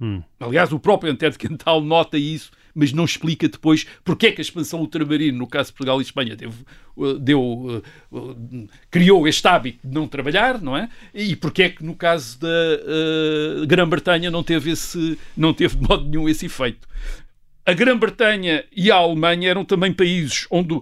[0.00, 0.22] Hum.
[0.40, 4.40] Aliás, o próprio Antero de Quental nota isso, mas não explica depois porque é que
[4.40, 9.80] a expansão ultramarina, no caso de Portugal e Espanha, deu, uh, uh, criou este hábito
[9.82, 10.88] de não trabalhar, não é?
[11.12, 15.88] E porque é que no caso da uh, Grã-Bretanha não teve esse, não teve de
[15.88, 16.86] modo nenhum esse efeito.
[17.66, 20.80] A Grã-Bretanha e a Alemanha eram também países onde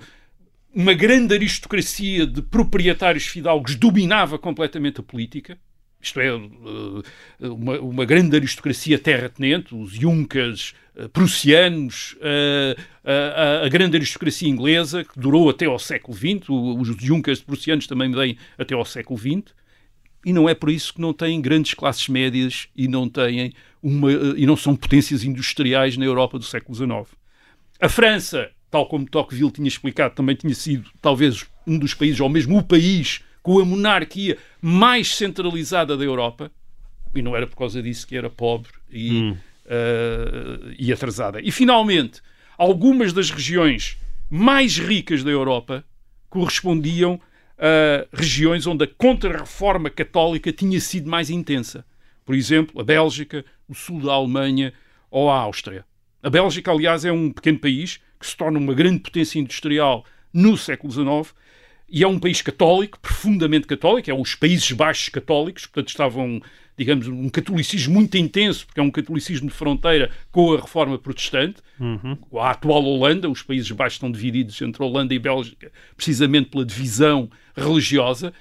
[0.75, 5.59] uma grande aristocracia de proprietários fidalgos dominava completamente a política.
[6.07, 13.13] Isto é, eh, uma, uma grande aristocracia terratenente, os Junkers eh, prussianos, eh, a,
[13.63, 18.11] a- a grande aristocracia inglesa, que durou até ao século XX, os Junkers prussianos também
[18.13, 19.53] vêm até ao século XX,
[20.25, 24.11] e não é por isso que não têm grandes classes médias e não têm uma,
[24.13, 27.07] e não são potências industriais na Europa do século XIX.
[27.81, 32.29] A França, tal como Tocqueville tinha explicado, também tinha sido talvez um dos países, ou
[32.29, 36.51] mesmo o país com a monarquia mais centralizada da Europa,
[37.15, 41.41] e não era por causa disso que era pobre e, eh, e atrasada.
[41.41, 42.21] E finalmente,
[42.59, 45.85] algumas das regiões mais ricas da Europa
[46.29, 47.21] correspondiam
[47.57, 51.87] a regiões onde a contra-reforma católica tinha sido mais intensa.
[52.25, 54.73] Por exemplo, a Bélgica, o sul da Alemanha
[55.09, 55.85] ou a Áustria.
[56.21, 60.57] A Bélgica, aliás, é um pequeno país que se torna uma grande potência industrial no
[60.57, 61.33] século XIX
[61.89, 66.43] e é um país católico, profundamente católico, é os Países Baixos católicos, portanto estavam,
[66.77, 71.63] digamos, um catolicismo muito intenso, porque é um catolicismo de fronteira com a reforma protestante.
[72.41, 77.31] A atual Holanda, os Países Baixos estão divididos entre Holanda e Bélgica, precisamente pela divisão
[77.57, 78.33] religiosa.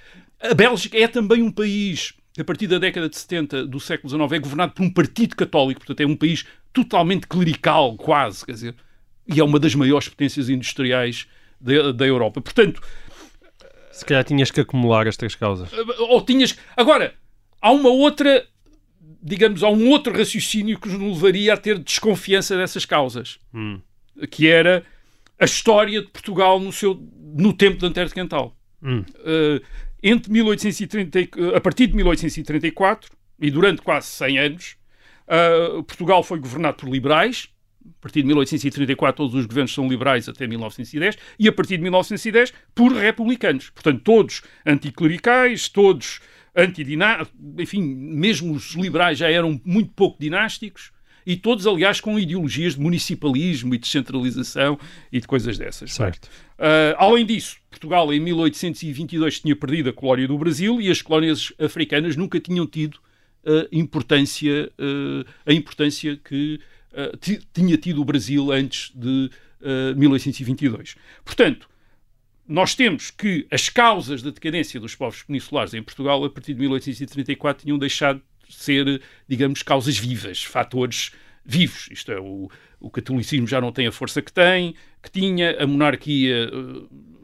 [0.42, 4.32] A Bélgica é também um país a partir da década de 70 do século XIX,
[4.34, 8.76] é governado por um partido católico, portanto é um país totalmente clerical, quase, quer dizer,
[9.28, 11.28] e é uma das maiores potências industriais
[11.60, 12.42] da, da Europa.
[12.42, 12.82] Portanto,
[13.98, 15.70] Se calhar tinhas que acumular estas causas.
[16.00, 16.58] ou tinhas.
[16.76, 17.14] Agora,
[17.62, 18.46] há uma outra.
[19.22, 23.80] Digamos, há um outro raciocínio que nos levaria a ter desconfiança dessas causas, Hum.
[24.30, 24.84] que era
[25.40, 27.02] a história de Portugal no, seu,
[27.36, 28.56] no tempo de Antero de Quental.
[28.84, 29.04] Hum.
[29.26, 29.62] Eh,
[30.04, 34.76] entre 1830, e- a partir de 1834 e durante quase 100 anos,
[35.28, 37.50] eh, Portugal foi governado por liberais.
[37.86, 41.84] A partir de 1834 todos os governos são liberais até 1910 e a partir de
[41.84, 43.70] 1910 por republicanos.
[43.70, 46.20] Portanto, todos anticlericais, todos
[46.56, 50.92] antidinásticos, enfim, mesmo os liberais já eram muito pouco dinásticos
[51.26, 54.80] e todos, aliás, com ideologias de municipalismo e de descentralização
[55.12, 55.94] e de coisas dessas.
[55.94, 56.26] Certo.
[56.26, 61.52] Uh, além disso, Portugal em 1822 tinha perdido a colónia do Brasil e as colónias
[61.60, 63.00] africanas nunca tinham tido
[63.46, 66.75] a importância, uh, a importância que uh,
[67.54, 69.30] tinha tido o Brasil antes de
[69.96, 70.96] 1822.
[71.24, 71.68] Portanto,
[72.48, 76.60] nós temos que as causas da decadência dos povos peninsulares em Portugal, a partir de
[76.60, 81.12] 1834, tinham deixado de ser, digamos, causas vivas, fatores
[81.44, 81.88] vivos.
[81.92, 85.68] Isto é, o, o catolicismo já não tem a força que tem, que tinha, a
[85.68, 86.52] monarquia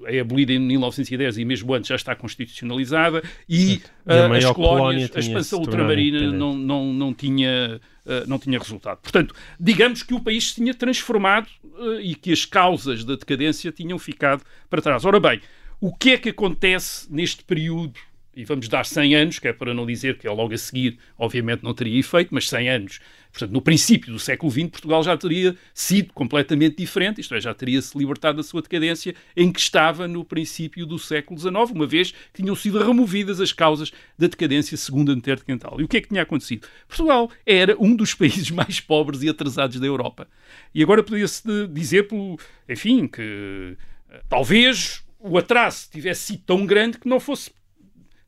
[0.05, 5.11] é abolida em 1910 e mesmo antes já está constitucionalizada e, e a as colónias,
[5.15, 7.79] a expansão ultramarina não, não, não, tinha,
[8.27, 8.99] não tinha resultado.
[8.99, 13.71] Portanto, digamos que o país se tinha transformado uh, e que as causas da decadência
[13.71, 15.05] tinham ficado para trás.
[15.05, 15.41] Ora bem,
[15.79, 17.99] o que é que acontece neste período
[18.35, 20.97] e vamos dar 100 anos, que é para não dizer que é logo a seguir,
[21.17, 22.99] obviamente não teria efeito, mas 100 anos.
[23.31, 27.53] Portanto, no princípio do século XX, Portugal já teria sido completamente diferente, isto é, já
[27.53, 32.11] teria-se libertado da sua decadência em que estava no princípio do século XIX, uma vez
[32.11, 35.41] que tinham sido removidas as causas da decadência segundo Antero
[35.77, 36.67] E o que é que tinha acontecido?
[36.87, 40.27] Portugal era um dos países mais pobres e atrasados da Europa.
[40.73, 43.77] E agora podia-se dizer, pelo, enfim, que
[44.09, 47.51] eh, talvez o atraso tivesse sido tão grande que não fosse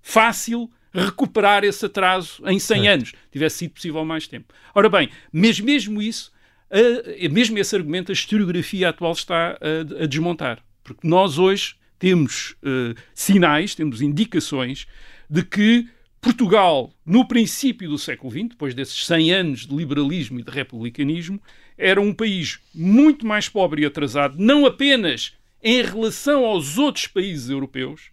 [0.03, 3.13] fácil recuperar esse atraso em 100 anos.
[3.31, 4.53] Tivesse sido possível mais tempo.
[4.75, 6.31] Ora bem, mas mesmo isso,
[6.69, 10.59] a, mesmo esse argumento, a historiografia atual está a, a desmontar.
[10.83, 14.85] Porque nós hoje temos uh, sinais, temos indicações
[15.29, 15.87] de que
[16.21, 21.41] Portugal, no princípio do século XX, depois desses 100 anos de liberalismo e de republicanismo,
[21.77, 27.49] era um país muito mais pobre e atrasado, não apenas em relação aos outros países
[27.49, 28.12] europeus,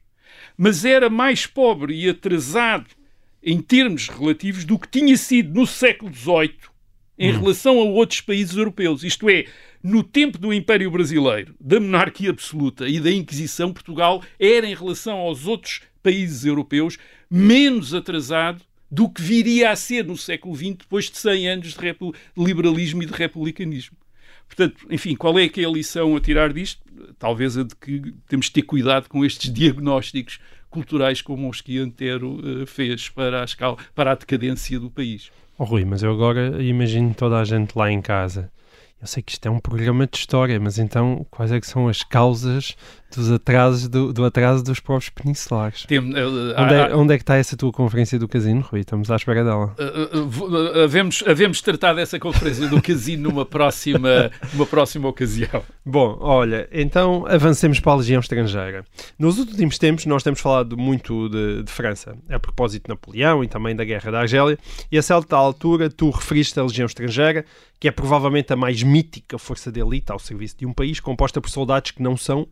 [0.63, 2.85] mas era mais pobre e atrasado
[3.43, 6.53] em termos relativos do que tinha sido no século XVIII
[7.19, 7.41] em hum.
[7.41, 9.03] relação a outros países europeus.
[9.03, 9.47] Isto é,
[9.83, 15.17] no tempo do Império Brasileiro, da monarquia absoluta e da Inquisição, Portugal era, em relação
[15.17, 16.99] aos outros países europeus,
[17.31, 21.97] menos atrasado do que viria a ser no século XX, depois de 100 anos de
[22.37, 23.97] liberalismo e de republicanismo.
[24.47, 26.83] Portanto, enfim, qual é que é a lição a tirar disto?
[27.18, 31.78] Talvez a de que temos de ter cuidado com estes diagnósticos culturais como os que
[31.78, 35.30] Antero uh, fez para a, escala, para a decadência do país.
[35.59, 38.51] Oh, Rui, mas eu agora imagino toda a gente lá em casa
[39.01, 41.88] eu sei que isto é um programa de história, mas então quais é que são
[41.88, 42.76] as causas
[43.17, 45.85] dos atrasos do, do atraso dos povos peninsulares?
[45.85, 46.03] Tem, uh,
[46.57, 48.81] onde, é, onde, é, que está essa tua conferência do casino, Rui?
[48.81, 49.75] Estamos à espera dela.
[49.79, 55.63] Uh, uh, havemos, havemos tratar dessa conferência do casino numa próxima, numa próxima ocasião.
[55.85, 58.85] Bom, olha, então avancemos para a Legião Estrangeira.
[59.19, 63.49] Nos últimos tempos nós temos falado muito de, de França, a propósito de Napoleão e
[63.49, 64.59] também da Guerra da Argélia,
[64.91, 67.45] e a certa altura tu referiste a Legião Estrangeira,
[67.81, 71.41] que é provavelmente a mais mítica força de elite ao serviço de um país, composta
[71.41, 72.47] por soldados que não são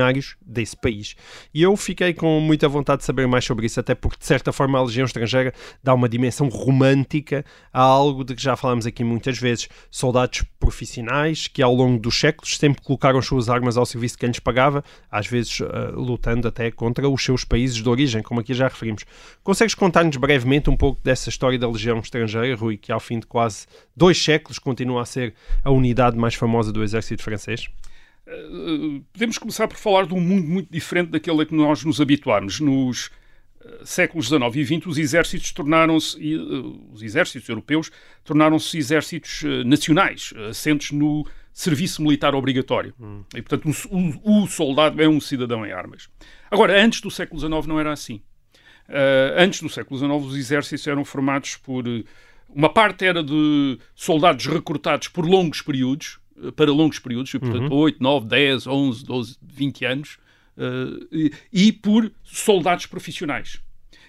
[0.00, 1.14] originários desse país.
[1.52, 4.52] E eu fiquei com muita vontade de saber mais sobre isso, até porque, de certa
[4.52, 9.04] forma, a Legião Estrangeira dá uma dimensão romântica a algo de que já falamos aqui
[9.04, 9.68] muitas vezes.
[9.90, 14.28] Soldados profissionais que, ao longo dos séculos, sempre colocaram suas armas ao serviço de quem
[14.28, 18.54] lhes pagava, às vezes uh, lutando até contra os seus países de origem, como aqui
[18.54, 19.04] já referimos.
[19.42, 23.26] Consegues contar-nos brevemente um pouco dessa história da Legião Estrangeira, Rui, que ao fim de
[23.26, 25.34] quase dois séculos continua a ser
[25.64, 27.68] a unidade mais famosa do exército francês?
[28.30, 32.00] Uh, podemos começar por falar de um mundo muito diferente daquele a que nós nos
[32.00, 32.60] habituámos.
[32.60, 37.90] Nos uh, séculos XIX e XX, os exércitos tornaram-se, uh, os exércitos europeus
[38.24, 42.94] tornaram-se exércitos nacionais, assentos no serviço militar obrigatório.
[43.00, 43.24] Hum.
[43.34, 46.08] E, portanto, o, o, soldado é um cidadão em armas.
[46.48, 48.22] Agora, antes do século XIX não era assim.
[49.36, 51.84] antes do século XIX, os exércitos eram formados por
[52.54, 56.19] uma parte era de soldados recrutados por longos períodos, eh,
[56.56, 57.78] para longos períodos, portanto, uhum.
[57.78, 60.18] 8, 9, 10, 11, 12, 20 anos,
[60.56, 63.60] uh, e, e, por soldados profissionais.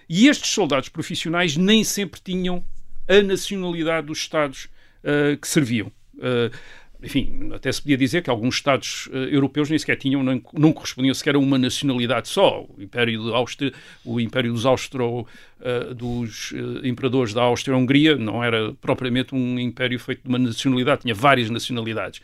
[0.08, 2.64] E estes soldados profissionais nem sempre tinham
[3.08, 4.64] a nacionalidade dos Estados
[5.02, 5.90] uh, que serviam.
[6.14, 6.54] Uh,
[7.02, 10.72] enfim, até se podia dizer que alguns Estados uh, europeus nem sequer tinham, não, não
[10.72, 12.64] correspondiam sequer a uma nacionalidade só.
[12.64, 13.72] O Império, Áustria,
[14.04, 15.26] o Império dos Austro,
[15.60, 21.02] uh, dos uh, imperadores da Áustria-Hungria não era propriamente um império feito de uma nacionalidade,
[21.02, 22.20] tinha várias nacionalidades.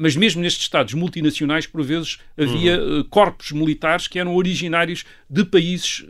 [0.00, 3.04] mas mesmo nestes Estados multinacionais, por vezes, havia uhum.
[3.04, 6.04] corpos militares que eram originários de países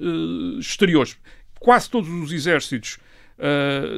[0.58, 1.16] exteriores.
[1.58, 2.98] Quase todos os exércitos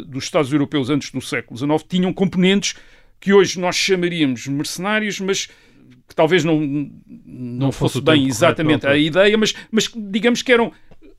[0.07, 2.75] dos Estados europeus antes do século XIX tinham componentes
[3.21, 5.47] que hoje nós chamaríamos mercenários, mas
[6.09, 6.91] que talvez não, não,
[7.27, 10.73] não fosse bem exatamente a ideia, mas, mas digamos que eram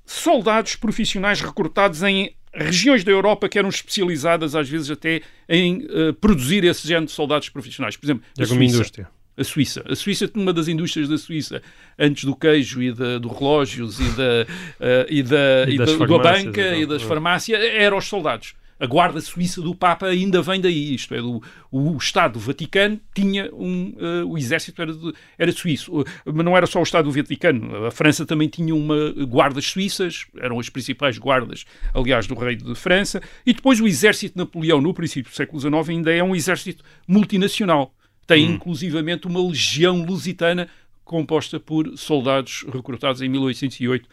[0.05, 6.13] soldados profissionais recrutados em regiões da Europa que eram especializadas, às vezes, até em uh,
[6.19, 7.95] produzir esse género de soldados profissionais.
[7.95, 8.75] Por exemplo, a Alguma Suíça.
[8.75, 9.07] indústria.
[9.37, 9.83] A Suíça.
[9.87, 11.61] A Suíça, uma das indústrias da Suíça,
[11.97, 14.47] antes do queijo e da, do relógios e da,
[14.81, 18.53] eh, e da, E e da, da banca e das farmácias, eram os soldados.
[18.79, 22.99] A guarda suíça do Papa ainda vem daí, isto é, do, o Estado do Vaticano
[23.13, 26.83] tinha um, eh, o exército era, de- era suíço, Uh, mas não era só o
[26.83, 32.25] Estado do Vaticano, a França também tinha uma guardas suíças, eram as principais guardas, aliás,
[32.25, 35.89] do rei de França, e depois o exército de Napoleão, no princípio do século XIX,
[35.89, 37.93] ainda é um exército multinacional.
[38.25, 40.69] Tem inclusivamente uma legião lusitana
[41.03, 44.07] composta por soldados recrutados em 1808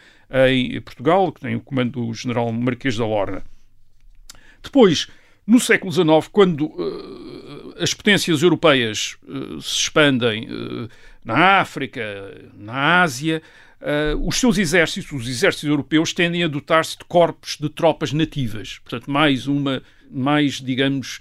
[0.48, 3.44] em Portugal, que tem o comando do general Marquês da Lorna.
[4.66, 5.06] Depois,
[5.46, 6.72] no século XIX, quando
[7.78, 10.88] eh, as potências europeias eh, se expandem eh,
[11.24, 12.02] na África,
[12.58, 13.42] na Ásia,
[14.20, 18.78] os seus exércitos, os exércitos europeus, tendem a dotar-se de corpos de tropas nativas.
[18.78, 21.20] Portanto, mais uma, mais, digamos,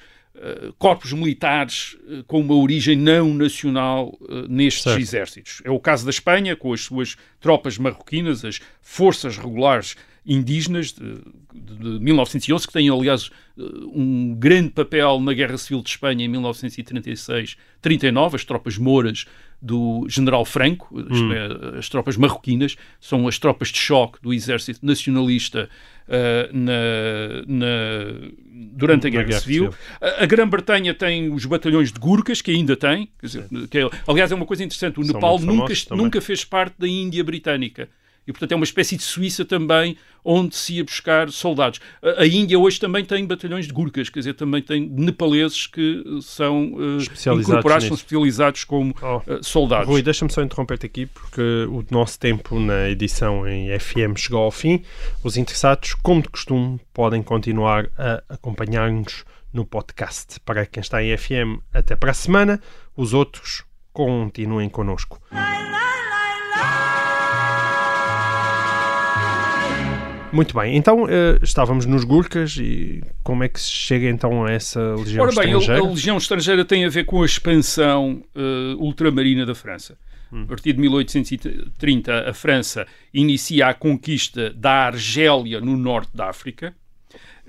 [0.78, 4.18] corpos militares com uma origem não nacional
[4.48, 5.00] nestes Certo.
[5.02, 5.62] exércitos.
[5.66, 9.96] É o caso da Espanha, com as suas tropas marroquinas, as forças regulares
[10.26, 11.04] indígenas de,
[11.54, 13.62] de- de 1911, que têm, aliás, eh,
[13.94, 19.26] um grande papel na Guerra Civil de Espanha em 1936-39, as tropas mouras
[19.62, 24.86] do general Franco, isto é, as tropas marroquinas, são as tropas de choque do exército
[24.86, 25.70] nacionalista
[26.08, 28.30] eh, na- na-
[28.74, 29.72] durante a Guerra, Guerra Civil.
[29.72, 29.78] Civil.
[30.02, 33.10] A, a Grã-Bretanha tem os batalhões de Gurkhas, que ainda tem.
[33.24, 35.00] Dizer, que é- aliás, é uma coisa interessante.
[35.00, 37.90] O São Nepal nunca, famosos nunca fez parte da Índia Britânica.
[38.28, 41.80] E, portanto, é uma espécie de Suíça também, onde se ia buscar soldados.
[42.02, 46.04] A, a Índia hoje também tem batalhões de Gurkhas, quer dizer, também tem nepaleses que
[46.06, 48.02] eh, são Especializados incorporados, são nisso.
[48.04, 49.22] especializados como Oh.
[49.28, 49.88] eh, soldados.
[49.88, 54.52] Rui, deixa-me só interromper-te aqui porque o nosso tempo na edição em FM chegou ao
[54.52, 54.82] fim.
[55.24, 59.24] Os interessados, como de costume, podem continuar a acompanhar-nos
[59.54, 60.40] no podcast.
[60.42, 62.60] Para quem está em FM, até para a semana.
[62.98, 63.64] Os outros,
[63.94, 65.22] continuem connosco.
[70.36, 74.52] Muito bem, então eh, estávamos nos Gurkhas e como é que se chega então a
[74.52, 75.80] essa legião Ora bem, a, estrangeira?
[75.80, 79.98] a legião estrangeira tem a ver com a expansão eh, ultramarina da França.
[80.34, 86.76] A partir de 1830, a França inicia a conquista da Argélia no norte da África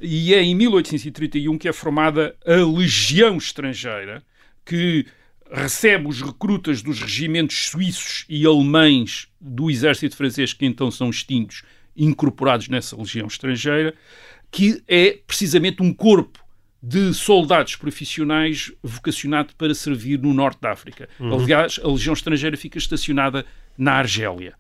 [0.01, 4.23] e é em 1831 que é formada a Legião Estrangeira,
[4.65, 5.07] que
[5.51, 11.65] recebe os recrutas dos regimentos suíços e alemães do exército francês, que então são extintos,
[11.97, 13.95] incorporados nessa Legião Estrangeira,
[14.51, 16.45] que é precisamente um corpo
[16.83, 21.09] de soldados profissionais vocacionado para servir no norte da África.
[21.19, 23.45] Aliás, a Legião Estrangeira fica estacionada
[23.77, 24.55] na Argélia.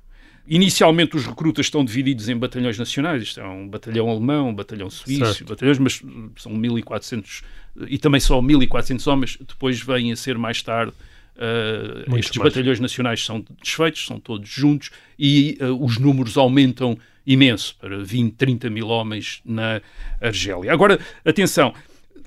[0.48, 4.88] Inicialmente os recrutas estão divididos em batalhões nacionais, isto é um batalhão alemão, um batalhão
[4.88, 5.44] suíço, Certo.
[5.44, 6.02] batalhões, mas
[6.36, 7.42] são 1400
[7.88, 10.92] e também só 1400 homens, depois vêm a ser mais tarde
[11.36, 12.52] uh, estes mais.
[12.52, 16.96] batalhões nacionais são desfeitos, são todos juntos e uh, os números aumentam
[17.26, 19.80] imenso para 20, 30 mil homens na
[20.20, 20.72] Argélia.
[20.72, 21.74] Agora, atenção,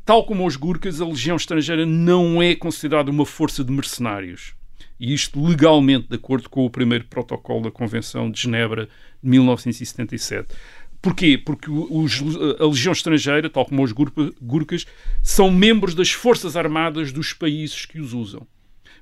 [0.06, 4.54] tal como os Gurkhas, a Legião Estrangeira não é considerada uma força de mercenários.
[5.00, 8.89] E isto legalmente, de acordo com o primeiro protocolo da Convenção de Genebra
[9.24, 10.54] de 1977.
[11.02, 11.38] Porquê?
[11.38, 12.22] Porque os-
[12.60, 14.86] a Legião Estrangeira, tal como os Gurkhas,
[15.24, 18.45] são membros das Forças Armadas dos países que os usam.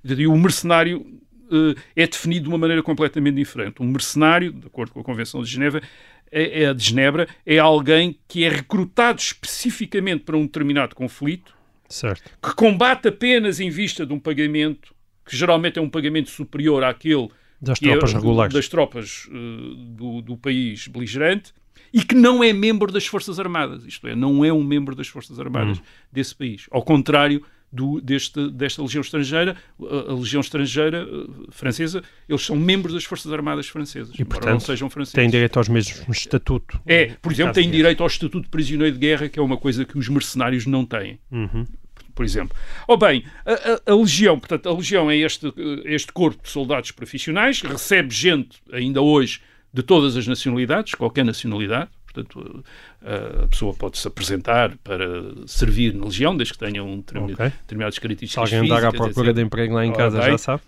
[0.04, 1.04] E o mercenário
[1.96, 3.82] é definido de uma maneira completamente diferente.
[3.82, 5.82] Um mercenário, de acordo com a Convenção de Genebra,
[6.32, 11.56] é, é de Genebra, é alguém que é recrutado especificamente para um determinado conflito,
[11.90, 12.22] Certo.
[12.42, 14.94] que combate apenas em vista de um pagamento,
[15.26, 17.30] que geralmente é um pagamento superior àquele
[17.62, 18.54] Das é tropas regulares.
[18.54, 19.34] das tropas eh,
[19.96, 21.54] do, do país beligerante
[21.98, 25.08] e que não é membro das Forças Armadas, isto é, não é um membro das
[25.08, 25.42] Forças Hum.
[25.42, 25.82] Armadas
[26.12, 26.68] desse país.
[26.72, 27.42] Ao contrário
[27.72, 33.04] do, deste, desta Legião Estrangeira, a, a Legião Estrangeira eh, francesa, eles são membros das
[33.04, 35.14] Forças Armadas francesas, E, portanto, não sejam franceses.
[35.16, 36.80] Têm direito aos mesmos estatuto.
[36.86, 39.84] É, por exemplo, têm direito ao Estatuto de Prisioneiro de Guerra, que é uma coisa
[39.84, 41.66] que os mercenários não têm Uhum.
[42.16, 42.56] por exemplo.
[42.88, 45.54] Oh bem, a, a- a Legião, portanto, a Legião é este, eh,
[45.94, 49.42] este corpo de soldados profissionais, recebe gente, ainda hoje,
[49.78, 52.64] de todas as nacionalidades, qualquer nacionalidade, portanto,
[53.06, 55.06] eh, a pessoa pode-se apresentar para
[55.46, 57.46] servir na Legião, desde que tenha um determin- Ok.
[57.62, 60.32] determinadas Se características alguém andar à procura de emprego lá em casa bem.
[60.32, 60.64] já sabe.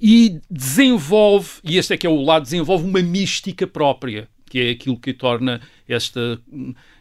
[0.00, 4.70] E desenvolve, e este é que é o lado, desenvolve uma mística própria, que é
[4.70, 6.40] aquilo que torna esta...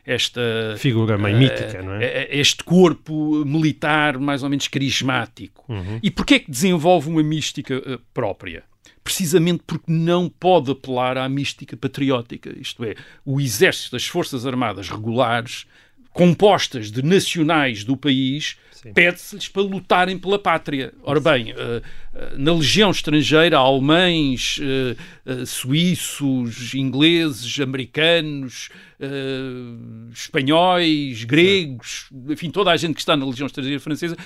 [0.05, 0.41] esta
[0.77, 2.03] Figura meio eh, mítica, não é?
[2.05, 5.63] eh, Este corpo militar mais ou menos carismático.
[5.67, 5.99] Uhum.
[6.03, 7.81] E porquê é que desenvolve uma mística
[8.13, 8.63] própria?
[9.03, 12.53] Precisamente porque não pode apelar à mística patriótica.
[12.59, 12.95] Isto é,
[13.25, 15.65] o exército das Forças Armadas regulares,
[16.13, 18.57] compostas de nacionais do país,
[18.93, 20.93] pede-se-lhes para lutarem pela pátria.
[21.03, 21.81] Ora bem, uh,
[22.37, 28.69] na legião estrangeira há alemães, uh, suíços, ingleses, americanos,
[30.11, 34.17] espanhóis, gregos, enfim, toda a gente que está na legião estrangeira francesa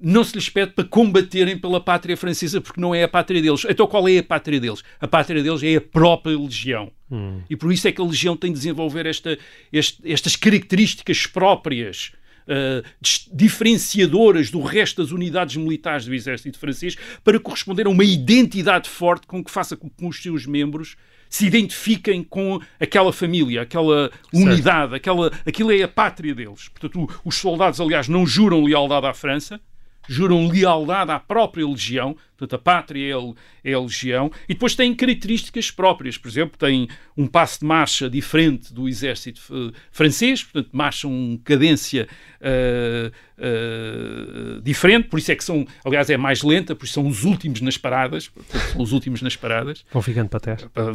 [0.00, 3.66] não se lhes pede para combaterem pela pátria francesa, porque não é a pátria deles.
[3.68, 4.82] Então qual é a pátria deles?
[4.98, 6.90] A pátria deles é a própria legião.
[7.10, 7.42] Hum.
[7.50, 9.38] E por isso é que a legião tem de desenvolver esta,
[9.72, 12.12] este, estas características próprias
[12.46, 12.86] uh,
[13.32, 19.26] diferenciadoras do resto das unidades militares do exército francês para corresponder a uma identidade forte
[19.26, 20.96] com que faça com que os seus membros
[21.28, 26.68] se identifiquem com aquela família, aquela unidade, aquela, aquilo é a pátria deles.
[26.68, 29.60] Portanto, os soldados, aliás, não juram lealdade à França,
[30.10, 34.74] juram lealdade à própria legião, portanto, a pátria é a, é a legião, e depois
[34.74, 40.42] têm características próprias, por exemplo, têm um passo de marcha diferente do exército uh, francês,
[40.42, 42.08] portanto, marcham com cadência
[42.40, 47.06] uh, uh, diferente, por isso é que são, aliás, é mais lenta, por isso são
[47.06, 49.84] os últimos nas paradas, portanto, os últimos nas paradas.
[49.92, 50.64] Vão ficando para trás.
[50.74, 50.92] Para,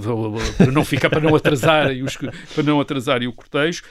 [0.57, 3.81] para, não ficar, para não atrasarem os, para não atrasarem o cortejo.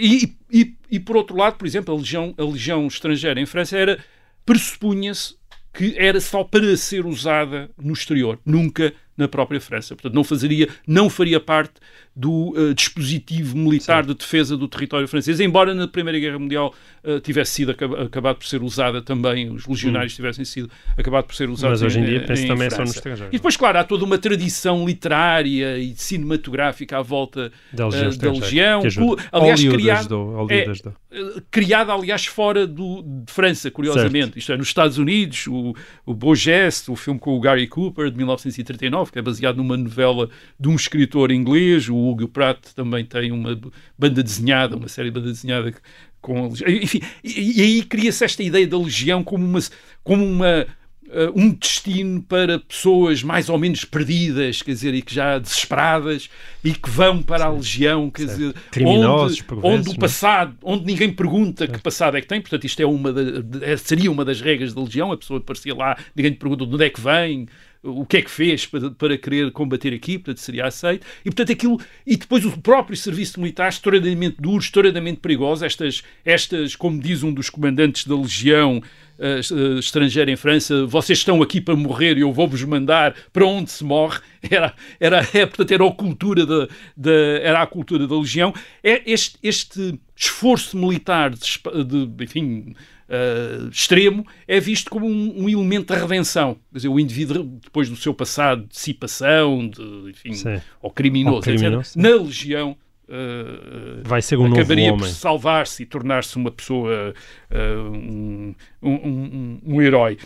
[0.00, 3.76] E, e, e, por outro lado, por exemplo, a legião, a legião estrangeira em França
[3.76, 4.02] era
[4.44, 5.36] pressupunha-se
[5.72, 9.94] que era só para ser usada no exterior, nunca na própria França.
[9.94, 11.74] Portanto, não, fazeria, não faria parte
[12.16, 14.12] do uh, dispositivo militar Sim.
[14.12, 18.46] de defesa do território francês, embora na Primeira Guerra Mundial uh, tivesse sido acabado por
[18.46, 20.16] ser usada também, os legionários hum.
[20.16, 22.76] tivessem sido acabado por ser usados Mas hoje em dia em, penso em também França.
[22.76, 23.30] são no estrangeiro.
[23.32, 28.22] E depois, claro, há toda uma tradição literária e cinematográfica à volta da Legião, uh,
[28.22, 30.14] da Legião aliás, criada,
[30.50, 34.24] é, criada, aliás, fora do, de França, curiosamente.
[34.24, 34.38] Certo.
[34.38, 35.74] Isto é, nos Estados Unidos, o,
[36.06, 39.76] o Beau Geste, o filme com o Gary Cooper, de 1939, que é baseado numa
[39.76, 43.58] novela de um escritor inglês, o Hugo Pratt também tem uma
[43.98, 45.74] banda desenhada, uma série de banda desenhada
[46.20, 49.60] com enfim, e, e aí cria-se esta ideia da legião como uma
[50.02, 50.66] como uma
[51.08, 56.28] uh, um destino para pessoas mais ou menos perdidas, quer dizer, e que já desesperadas
[56.62, 58.38] e que vão para a legião, quer certo.
[58.38, 59.98] dizer, Criminosos, onde, onde o né?
[59.98, 64.10] passado, onde ninguém pergunta que passado é que tem, portanto isto é uma da, seria
[64.10, 66.90] uma das regras da legião, a pessoa aparecia lá, ninguém lhe pergunta de onde é
[66.90, 67.46] que vem,
[67.84, 71.52] o que é que fez para, para querer combater aqui, portanto seria aceito, e portanto
[71.52, 77.22] aquilo, e depois o próprio serviço militar estouradamente duro, estouradamente perigoso, estas, estas, como diz
[77.22, 78.82] um dos comandantes da legião
[79.18, 83.70] uh, estrangeira em França, vocês estão aqui para morrer e eu vou-vos mandar para onde
[83.70, 84.20] se morre,
[84.50, 87.12] era, era, é, portanto era a cultura da, da,
[87.42, 92.74] era a cultura da legião, é este, este esforço militar de, de enfim,
[93.08, 96.54] uh, extremo é visto como um, um, elemento da redenção.
[96.72, 100.32] Quer dizer, o indivíduo, depois do seu passado de dissipação, de, enfim,
[100.80, 102.76] ou criminoso, criminoso etc., na legião
[103.06, 107.12] Uh, vai ser um acabaria novo por salvar-se e tornar-se uma pessoa,
[107.50, 110.16] uh, um, um, um, um, herói.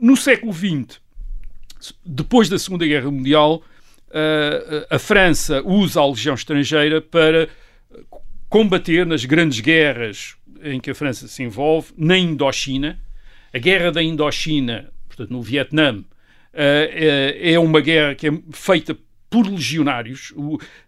[0.00, 0.98] No século XX,
[2.04, 3.62] depois da Segunda Guerra Mundial,
[4.08, 7.50] uh, a França usa a legião estrangeira para
[8.48, 12.98] combater nas grandes guerras em que a França se envolve na Indochina.
[13.52, 16.04] A guerra da Indochina, portanto, no Vietnã,
[16.52, 18.96] eh, eh, é uma guerra que é feita
[19.28, 20.32] por legionários.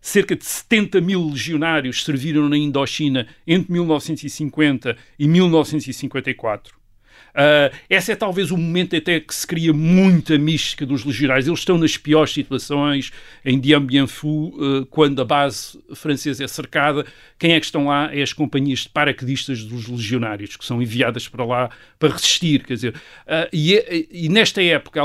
[0.01, 6.78] cerca de 70 mil legionários serviram na Indochina entre 1950 e 1954.
[7.35, 11.47] Uh, esse é talvez o momento até que se cria muita mística dos legionários.
[11.47, 13.13] Eles estão nas piores situações,
[13.45, 17.07] em Dien Bien Phu, uh, quando a base francesa é cercada.
[17.39, 18.15] Quem é que estão lá?
[18.15, 22.65] É as companhias de paraquedistas dos legionários, que são enviadas para lá para resistir.
[22.65, 25.01] Quer dizer, uh, e, é, e, nesta época,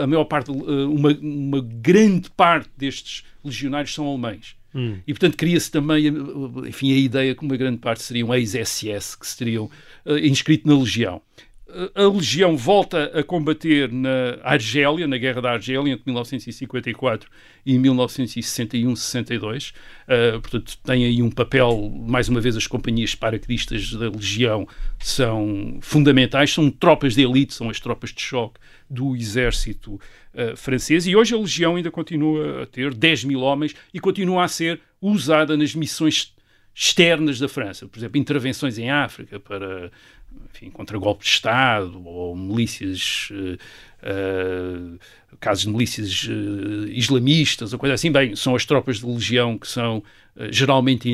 [0.00, 4.56] a maior parte, uma, uma grande parte destes legionários são alemães.
[4.74, 4.98] Hum.
[5.06, 6.06] E, portanto, cria-se também,
[6.66, 9.70] enfim, a ideia que uma grande parte seriam ex-SS, que se teriam
[10.04, 11.22] uh, inscrito na Legião
[11.94, 17.30] a Legião volta a combater na Argélia, na Guerra da Argélia, entre 1954
[17.66, 19.72] e 1961-62.
[20.04, 24.68] Uh, portanto, tem aí um papel, mais uma vez, as companhias paraquedistas da Legião
[24.98, 31.06] são fundamentais, são tropas de elite, são as tropas de choque do exército uh, francês.
[31.06, 34.80] E hoje a Legião ainda continua a ter 10 mil homens e continua a ser
[35.00, 36.33] usada nas missões
[36.74, 39.90] externas da França, por exemplo, intervenções em África para
[40.52, 44.98] enfim, contra golpe de Estado ou milícias, uh, uh,
[45.38, 49.68] casos de milícias uh, islamistas ou coisa assim, bem, são as tropas de legião que
[49.68, 50.02] são
[50.50, 51.08] geralmente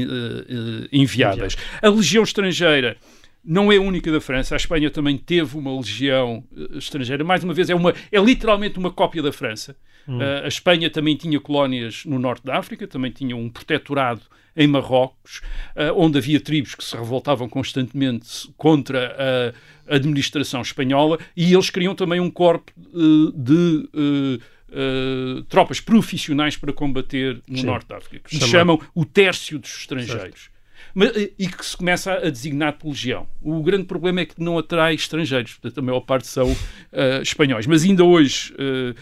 [0.90, 1.54] enviadas.
[1.82, 2.96] A legião estrangeira
[3.44, 6.42] não é única da França, a Espanha também teve uma legião
[6.72, 9.76] estrangeira, mais uma vez, é, uma, é literalmente uma cópia da França.
[10.08, 14.22] Uh, a Espanha também tinha colónias no norte da África, também tinha um protetorado
[14.56, 15.40] em Marrocos,
[15.76, 19.54] uh, onde havia tribos que se revoltavam constantemente contra
[19.88, 26.72] a administração espanhola e eles criam também um corpo uh, de uh, tropas profissionais para
[26.72, 27.66] combater no Sim.
[27.66, 30.50] norte da África, que se Chama- chamam o Tércio dos Estrangeiros.
[30.94, 33.26] Mas, eh, e que se começa a designar por legião.
[33.42, 36.56] O grande problema é que não atrai estrangeiros, portanto, a maior parte são
[36.92, 37.66] eh, espanhóis.
[37.66, 38.94] Mas ainda hoje eh,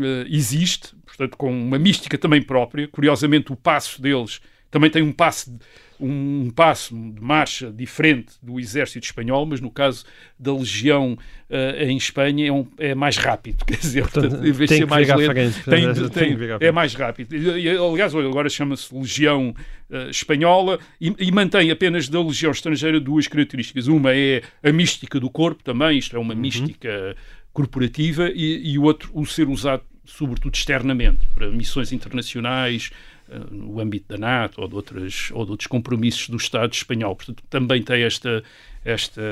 [0.00, 2.86] eh, existe, portanto, com uma mística também própria.
[2.88, 4.40] Curiosamente, o passo deles
[4.74, 5.58] também tem um passo, de-
[6.00, 10.04] um passo de marcha diferente do exército espanhol, mas no caso
[10.36, 11.16] da legião
[11.48, 13.62] eh, em Espanha é, um- é mais rápido.
[13.66, 15.32] Quer dizer, Portanto, portanto, em vez de ser mais lento,
[15.64, 17.36] tem- Tem tem- é mais rápido.
[17.36, 19.54] E, aliás, agora chama-se Legião
[19.88, 23.86] eh, Espanhola e, e mantém apenas da Legião Estrangeira duas características.
[23.86, 26.24] Uma é a mística do corpo também, isto é Uhum.
[26.24, 27.14] uma mística
[27.52, 32.90] corporativa, e, e o outro, o ser usado sobretudo externamente, para missões internacionais,
[33.50, 37.14] no âmbito da NATO ou de, outras, ou de outros compromissos do Estado espanhol.
[37.16, 38.42] Portanto, também tem esta,
[38.84, 39.22] esta,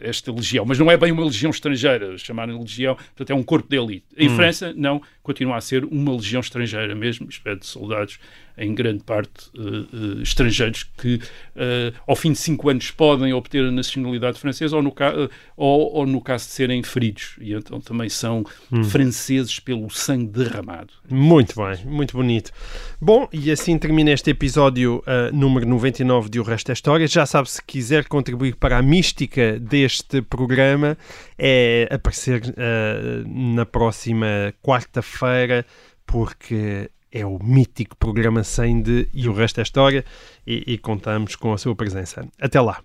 [0.00, 0.64] esta legião.
[0.66, 4.06] Mas não é bem uma legião estrangeira, chamarem legião, portanto é um corpo de elite.
[4.16, 8.18] Em França, não, continua a ser uma legião estrangeira mesmo, isto é, de soldados
[8.58, 11.20] em grande parte eh, eh, estrangeiros que
[11.54, 15.12] eh, ao fim de cinco anos podem obter a nacionalidade francesa ou no, ca-
[15.54, 17.36] ou, ou no caso de serem feridos.
[17.38, 18.46] E então também são
[18.90, 20.88] franceses pelo sangue derramado.
[21.10, 22.50] Muito bem, muito bonito.
[22.98, 25.02] Bom, e assim termina este episódio
[25.34, 27.06] número 99 de O Resto é História.
[27.06, 30.96] Já sabe, se quiser contribuir para a mística deste programa,
[31.36, 35.66] é aparecer ah, na próxima quarta-feira,
[36.06, 40.04] porque é o mítico programa 100 de E o Resto é História
[40.46, 42.26] e, e contamos com a sua presença.
[42.40, 42.80] Até lá.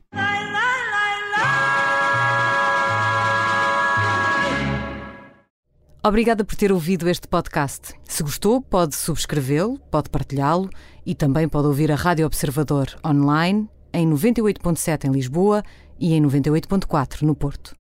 [6.04, 7.94] Obrigada por ter ouvido este podcast.
[8.04, 10.70] Se gostou, pode subscrevê-lo, pode partilhá-lo
[11.06, 15.64] e também pode ouvir a Rádio Observador online em 98.7 em Lisboa
[16.02, 17.76] e em 98.4 no Porto.